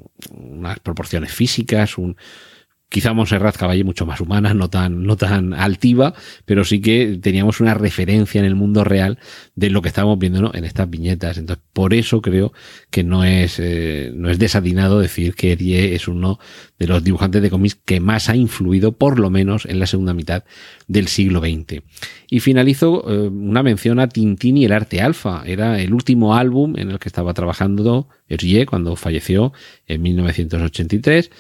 unas 0.53 0.79
proporciones 0.79 1.33
físicas, 1.33 1.99
un, 1.99 2.17
quizá 2.91 3.13
Montserrat 3.15 3.57
Caballé 3.57 3.85
mucho 3.85 4.05
más 4.05 4.21
humana, 4.21 4.53
no 4.53 4.69
tan, 4.69 5.05
no 5.05 5.17
tan 5.17 5.55
altiva, 5.55 6.13
pero 6.45 6.65
sí 6.65 6.81
que 6.81 7.19
teníamos 7.23 7.61
una 7.61 7.73
referencia 7.73 8.41
en 8.41 8.45
el 8.45 8.57
mundo 8.57 8.83
real 8.83 9.19
de 9.55 9.71
lo 9.71 9.81
que 9.81 9.89
estábamos 9.89 10.19
viendo 10.19 10.51
en 10.53 10.65
estas 10.65 10.91
viñetas. 10.91 11.39
Entonces, 11.39 11.65
por 11.73 11.95
eso 11.95 12.21
creo 12.21 12.53
que 12.91 13.05
no 13.05 13.23
es, 13.25 13.61
eh, 13.61 14.13
no 14.15 14.29
es 14.29 14.41
desatinado 14.41 14.99
decir 14.99 15.35
que 15.35 15.53
Erie 15.53 15.95
es 15.95 16.09
uno 16.09 16.41
de 16.81 16.89
los 16.89 17.05
dibujantes 17.05 17.41
de 17.41 17.49
cómics 17.49 17.77
que 17.77 18.01
más 18.01 18.29
ha 18.29 18.35
influido, 18.35 18.91
por 18.91 19.21
lo 19.21 19.31
menos 19.31 19.67
en 19.67 19.79
la 19.79 19.87
segunda 19.87 20.13
mitad 20.13 20.43
del 20.89 21.07
siglo 21.07 21.41
XX. 21.41 21.83
Y 22.29 22.41
finalizo 22.41 23.05
eh, 23.09 23.29
una 23.29 23.63
mención 23.63 24.01
a 24.01 24.09
Tintín 24.09 24.57
y 24.57 24.65
el 24.65 24.73
arte 24.73 25.01
alfa. 25.01 25.45
Era 25.47 25.81
el 25.81 25.95
último 25.95 26.35
álbum 26.35 26.77
en 26.77 26.91
el 26.91 26.99
que 26.99 27.09
estaba 27.09 27.35
trabajando 27.35 28.09
Hergé 28.29 28.67
cuando 28.67 28.97
falleció 28.97 29.53
en 29.87 30.03
1983 30.03 31.31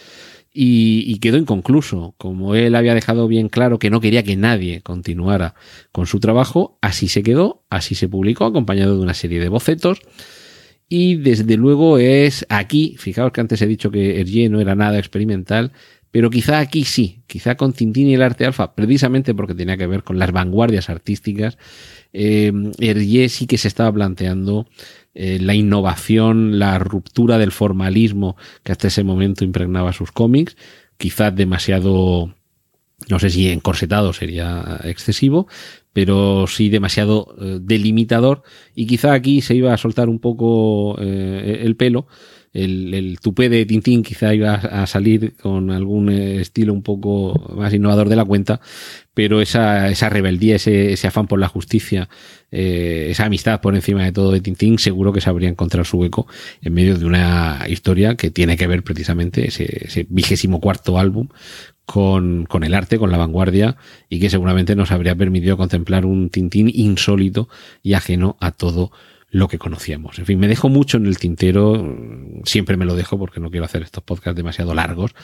y, 0.53 1.19
quedó 1.21 1.37
inconcluso. 1.37 2.15
Como 2.19 2.55
él 2.55 2.75
había 2.75 2.95
dejado 2.95 3.29
bien 3.29 3.49
claro 3.49 3.79
que 3.79 3.91
no 3.91 4.01
quería 4.01 4.23
que 4.23 4.37
nadie 4.37 4.83
continuara 4.83 5.55
con 5.93 6.07
su 6.07 6.21
trabajo, 6.21 6.79
así 6.81 7.09
se 7.09 7.23
quedó, 7.23 7.65
así 7.71 7.95
se 7.95 8.09
publicó, 8.09 8.45
acompañado 8.45 8.97
de 8.97 9.03
una 9.03 9.15
serie 9.15 9.41
de 9.41 9.49
bocetos. 9.49 10.01
Y 10.89 11.17
desde 11.17 11.57
luego 11.57 11.99
es 11.99 12.45
aquí, 12.49 12.97
fijaos 12.99 13.33
que 13.33 13.41
antes 13.41 13.63
he 13.63 13.67
dicho 13.67 13.91
que 13.93 14.21
Hergé 14.21 14.49
no 14.49 14.61
era 14.61 14.75
nada 14.75 14.99
experimental, 14.99 15.73
Pero 16.13 16.29
quizá 16.29 16.59
aquí 16.59 16.83
sí, 16.85 17.23
quizá 17.29 17.55
con 17.55 17.73
Tintín 17.73 18.09
y 18.09 18.15
el 18.15 18.23
arte 18.23 18.45
alfa, 18.45 18.75
precisamente 18.75 19.33
porque 19.33 19.55
tenía 19.55 19.77
que 19.77 19.87
ver 19.87 20.03
con 20.03 20.19
las 20.19 20.33
vanguardias 20.33 20.91
artísticas, 20.91 21.57
eh, 22.13 22.53
Hergé 22.81 23.29
sí 23.29 23.47
que 23.47 23.59
se 23.59 23.69
estaba 23.69 23.93
planteando 23.93 24.67
eh, 25.15 25.39
la 25.41 25.55
innovación, 25.55 26.59
la 26.59 26.79
ruptura 26.79 27.39
del 27.39 27.53
formalismo 27.53 28.37
que 28.63 28.73
hasta 28.73 28.89
ese 28.89 29.05
momento 29.05 29.45
impregnaba 29.45 29.93
sus 29.93 30.13
cómics, 30.13 30.57
quizás 30.97 31.35
demasiado, 31.35 32.35
no 33.09 33.19
sé 33.19 33.31
si 33.31 33.49
encorsetado 33.49 34.13
sería 34.13 34.81
excesivo, 34.85 35.49
pero 35.93 36.47
sí 36.47 36.69
demasiado 36.69 37.35
eh, 37.41 37.59
delimitador 37.61 38.43
y 38.75 38.87
quizá 38.87 39.13
aquí 39.13 39.41
se 39.41 39.55
iba 39.55 39.73
a 39.73 39.79
soltar 39.79 40.09
un 40.09 40.19
poco 40.19 40.97
eh, 41.01 41.61
el 41.63 41.77
pelo. 41.77 42.07
El, 42.53 43.19
tupé 43.23 43.49
de 43.49 43.65
Tintín 43.65 44.03
quizá 44.03 44.35
iba 44.35 44.55
a 44.55 44.85
salir 44.89 45.37
con 45.37 45.71
algún 45.71 46.09
estilo 46.09 46.73
un 46.73 46.83
poco 46.83 47.55
más 47.57 47.73
innovador 47.73 48.09
de 48.09 48.17
la 48.17 48.25
cuenta, 48.25 48.61
pero 49.15 49.41
esa, 49.41 49.89
esa 49.89 50.09
rebeldía, 50.09 50.57
ese, 50.57 50.97
afán 51.07 51.29
por 51.29 51.39
la 51.39 51.47
justicia, 51.47 52.09
eh, 52.51 53.07
esa 53.11 53.27
amistad 53.27 53.61
por 53.61 53.77
encima 53.77 54.03
de 54.03 54.11
todo 54.11 54.33
de 54.33 54.41
Tintín, 54.41 54.81
seguro 54.81 55.13
que 55.13 55.21
sabría 55.21 55.49
encontrar 55.49 55.87
su 55.87 55.99
hueco 55.99 56.27
en 56.61 56.75
medio 56.75 56.99
de 56.99 57.05
una 57.05 57.67
historia 57.69 58.17
que 58.17 58.33
tiene 58.33 58.57
que 58.57 58.67
ver 58.67 58.83
precisamente 58.83 59.47
ese, 59.47 59.85
ese 59.87 60.07
vigésimo 60.11 60.61
cuarto 60.61 60.99
álbum 60.99 61.29
con, 61.91 62.47
con, 62.47 62.63
el 62.63 62.75
arte, 62.75 63.01
con 63.01 63.11
la 63.11 63.19
vanguardia 63.19 63.77
y 64.09 64.21
que 64.21 64.31
seguramente 64.31 64.77
nos 64.77 64.93
habría 64.93 65.17
permitido 65.17 65.57
contemplar 65.57 66.07
un 66.07 66.31
Tintín 66.31 66.71
insólito 66.73 67.49
y 67.83 67.95
ajeno 67.95 68.37
a 68.39 68.53
todo 68.53 68.93
lo 69.29 69.49
que 69.49 69.59
conocíamos. 69.59 70.21
En 70.21 70.27
fin, 70.27 70.39
me 70.39 70.47
dejo 70.47 70.69
mucho 70.69 70.99
en 70.99 71.07
el 71.07 71.19
tintero, 71.19 71.97
siempre 72.45 72.77
me 72.77 72.85
lo 72.85 72.95
dejo 72.95 73.19
porque 73.19 73.41
no 73.41 73.51
quiero 73.51 73.65
hacer 73.65 73.83
estos 73.83 74.05
podcasts 74.05 74.37
demasiado 74.37 74.73
largos, 74.73 75.17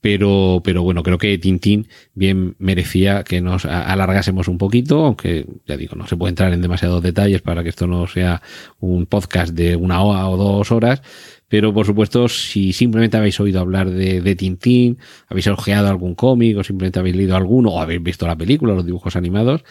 pero, 0.00 0.62
pero 0.64 0.82
bueno, 0.82 1.02
creo 1.02 1.18
que 1.18 1.36
Tintín 1.36 1.88
bien 2.14 2.54
merecía 2.58 3.22
que 3.22 3.42
nos 3.42 3.66
alargásemos 3.66 4.48
un 4.48 4.56
poquito, 4.56 5.04
aunque 5.04 5.46
ya 5.66 5.76
digo, 5.76 5.96
no 5.96 6.06
se 6.06 6.16
puede 6.16 6.30
entrar 6.30 6.54
en 6.54 6.62
demasiados 6.62 7.02
detalles 7.02 7.42
para 7.42 7.62
que 7.62 7.68
esto 7.68 7.86
no 7.86 8.06
sea 8.06 8.40
un 8.80 9.04
podcast 9.04 9.52
de 9.52 9.76
una 9.76 10.02
hora 10.02 10.28
o 10.28 10.38
dos 10.38 10.72
horas, 10.72 11.02
pero 11.48 11.72
por 11.72 11.86
supuesto, 11.86 12.28
si 12.28 12.72
simplemente 12.72 13.16
habéis 13.16 13.38
oído 13.38 13.60
hablar 13.60 13.90
de, 13.90 14.36
Tintín, 14.36 14.98
habéis 15.28 15.46
ojeado 15.46 15.88
algún 15.88 16.14
cómic 16.14 16.58
o 16.58 16.64
simplemente 16.64 16.98
habéis 16.98 17.16
leído 17.16 17.36
alguno 17.36 17.70
o 17.70 17.80
habéis 17.80 18.02
visto 18.02 18.26
la 18.26 18.36
película, 18.36 18.74
los 18.74 18.84
dibujos 18.84 19.14
animados, 19.14 19.62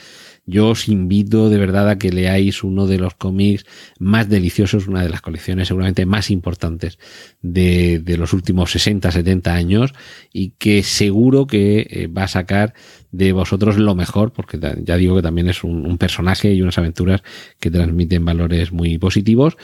yo 0.45 0.69
os 0.69 0.87
invito 0.87 1.49
de 1.49 1.57
verdad 1.57 1.89
a 1.89 1.97
que 1.97 2.11
leáis 2.11 2.63
uno 2.63 2.85
de 2.85 2.99
los 2.99 3.15
cómics 3.15 3.65
más 3.99 4.29
deliciosos, 4.29 4.87
una 4.87 5.01
de 5.01 5.09
las 5.09 5.21
colecciones 5.21 5.67
seguramente 5.67 6.05
más 6.05 6.29
importantes 6.29 6.99
de, 7.41 7.99
de 7.99 8.17
los 8.17 8.31
últimos 8.31 8.71
60, 8.71 9.11
70 9.11 9.53
años 9.53 9.93
y 10.31 10.51
que 10.51 10.83
seguro 10.83 11.47
que 11.47 11.87
eh, 11.89 12.07
va 12.07 12.23
a 12.23 12.27
sacar 12.27 12.73
de 13.11 13.31
vosotros 13.31 13.77
lo 13.77 13.95
mejor, 13.95 14.33
porque 14.33 14.59
ya 14.59 14.97
digo 14.97 15.15
que 15.15 15.21
también 15.21 15.49
es 15.49 15.63
un 15.63 15.97
personaje 15.97 16.53
y 16.53 16.61
unas 16.61 16.77
aventuras 16.77 17.23
que 17.59 17.71
transmiten 17.71 18.25
valores 18.25 18.73
muy 18.73 18.97
positivos. 18.97 19.57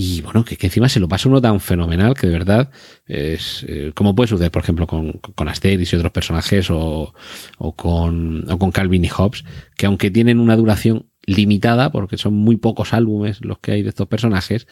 Y 0.00 0.20
bueno, 0.20 0.44
que, 0.44 0.56
encima 0.60 0.88
se 0.88 1.00
lo 1.00 1.08
pasa 1.08 1.28
uno 1.28 1.40
tan 1.40 1.58
fenomenal 1.58 2.14
que 2.14 2.28
de 2.28 2.32
verdad 2.32 2.70
es 3.06 3.64
eh, 3.66 3.90
como 3.96 4.14
puede 4.14 4.28
suceder, 4.28 4.52
por 4.52 4.62
ejemplo, 4.62 4.86
con, 4.86 5.14
con 5.14 5.48
y 5.48 5.96
otros 5.96 6.12
personajes 6.12 6.70
o, 6.70 7.12
o, 7.58 7.74
con, 7.74 8.48
o 8.48 8.58
con 8.60 8.70
Calvin 8.70 9.04
y 9.04 9.08
Hobbes, 9.08 9.42
que 9.76 9.86
aunque 9.86 10.12
tienen 10.12 10.38
una 10.38 10.54
duración 10.54 11.08
limitada, 11.26 11.90
porque 11.90 12.16
son 12.16 12.34
muy 12.34 12.56
pocos 12.56 12.92
álbumes 12.92 13.44
los 13.44 13.58
que 13.58 13.72
hay 13.72 13.82
de 13.82 13.88
estos 13.88 14.06
personajes, 14.06 14.68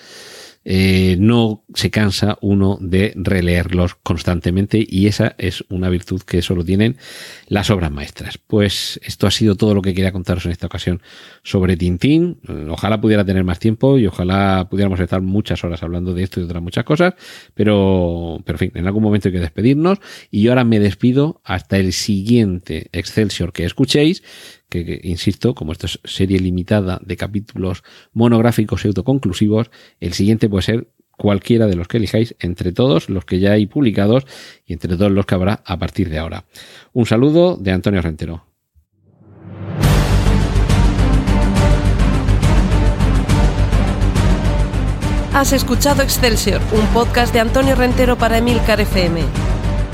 eh, 0.68 1.14
no 1.20 1.62
se 1.74 1.92
cansa 1.92 2.38
uno 2.40 2.76
de 2.80 3.12
releerlos 3.14 3.94
constantemente 3.94 4.84
y 4.84 5.06
esa 5.06 5.36
es 5.38 5.64
una 5.68 5.88
virtud 5.88 6.22
que 6.22 6.42
solo 6.42 6.64
tienen 6.64 6.96
las 7.46 7.70
obras 7.70 7.92
maestras. 7.92 8.36
Pues 8.36 8.98
esto 9.04 9.28
ha 9.28 9.30
sido 9.30 9.54
todo 9.54 9.76
lo 9.76 9.82
que 9.82 9.94
quería 9.94 10.10
contaros 10.10 10.44
en 10.44 10.50
esta 10.50 10.66
ocasión 10.66 11.02
sobre 11.44 11.76
Tintín. 11.76 12.40
Ojalá 12.68 13.00
pudiera 13.00 13.24
tener 13.24 13.44
más 13.44 13.60
tiempo 13.60 13.96
y 13.96 14.08
ojalá 14.08 14.66
pudiéramos 14.68 14.98
estar 14.98 15.22
muchas 15.22 15.62
horas 15.62 15.84
hablando 15.84 16.14
de 16.14 16.24
esto 16.24 16.40
y 16.40 16.42
otras 16.42 16.60
muchas 16.60 16.82
cosas, 16.82 17.14
pero, 17.54 18.42
pero 18.44 18.56
en 18.56 18.58
fin, 18.58 18.72
en 18.74 18.86
algún 18.88 19.04
momento 19.04 19.28
hay 19.28 19.34
que 19.34 19.40
despedirnos 19.40 20.00
y 20.32 20.42
yo 20.42 20.50
ahora 20.50 20.64
me 20.64 20.80
despido 20.80 21.40
hasta 21.44 21.78
el 21.78 21.92
siguiente 21.92 22.88
Excelsior 22.90 23.52
que 23.52 23.64
escuchéis 23.64 24.24
insisto, 25.02 25.54
como 25.54 25.72
esto 25.72 25.86
es 25.86 26.00
serie 26.04 26.38
limitada 26.38 27.00
de 27.04 27.16
capítulos 27.16 27.82
monográficos 28.12 28.84
y 28.84 28.88
autoconclusivos, 28.88 29.70
el 30.00 30.12
siguiente 30.12 30.48
puede 30.48 30.62
ser 30.62 30.88
cualquiera 31.16 31.66
de 31.66 31.76
los 31.76 31.88
que 31.88 31.96
elijáis 31.96 32.36
entre 32.40 32.72
todos 32.72 33.08
los 33.08 33.24
que 33.24 33.38
ya 33.38 33.52
hay 33.52 33.66
publicados 33.66 34.24
y 34.66 34.74
entre 34.74 34.96
todos 34.96 35.10
los 35.10 35.26
que 35.26 35.34
habrá 35.34 35.62
a 35.64 35.78
partir 35.78 36.10
de 36.10 36.18
ahora. 36.18 36.44
Un 36.92 37.06
saludo 37.06 37.56
de 37.56 37.72
Antonio 37.72 38.02
Rentero. 38.02 38.44
Has 45.32 45.52
escuchado 45.52 46.02
Excelsior, 46.02 46.62
un 46.72 46.86
podcast 46.94 47.32
de 47.34 47.40
Antonio 47.40 47.74
Rentero 47.74 48.16
para 48.16 48.38
Emilcar 48.38 48.80
FM. 48.80 49.55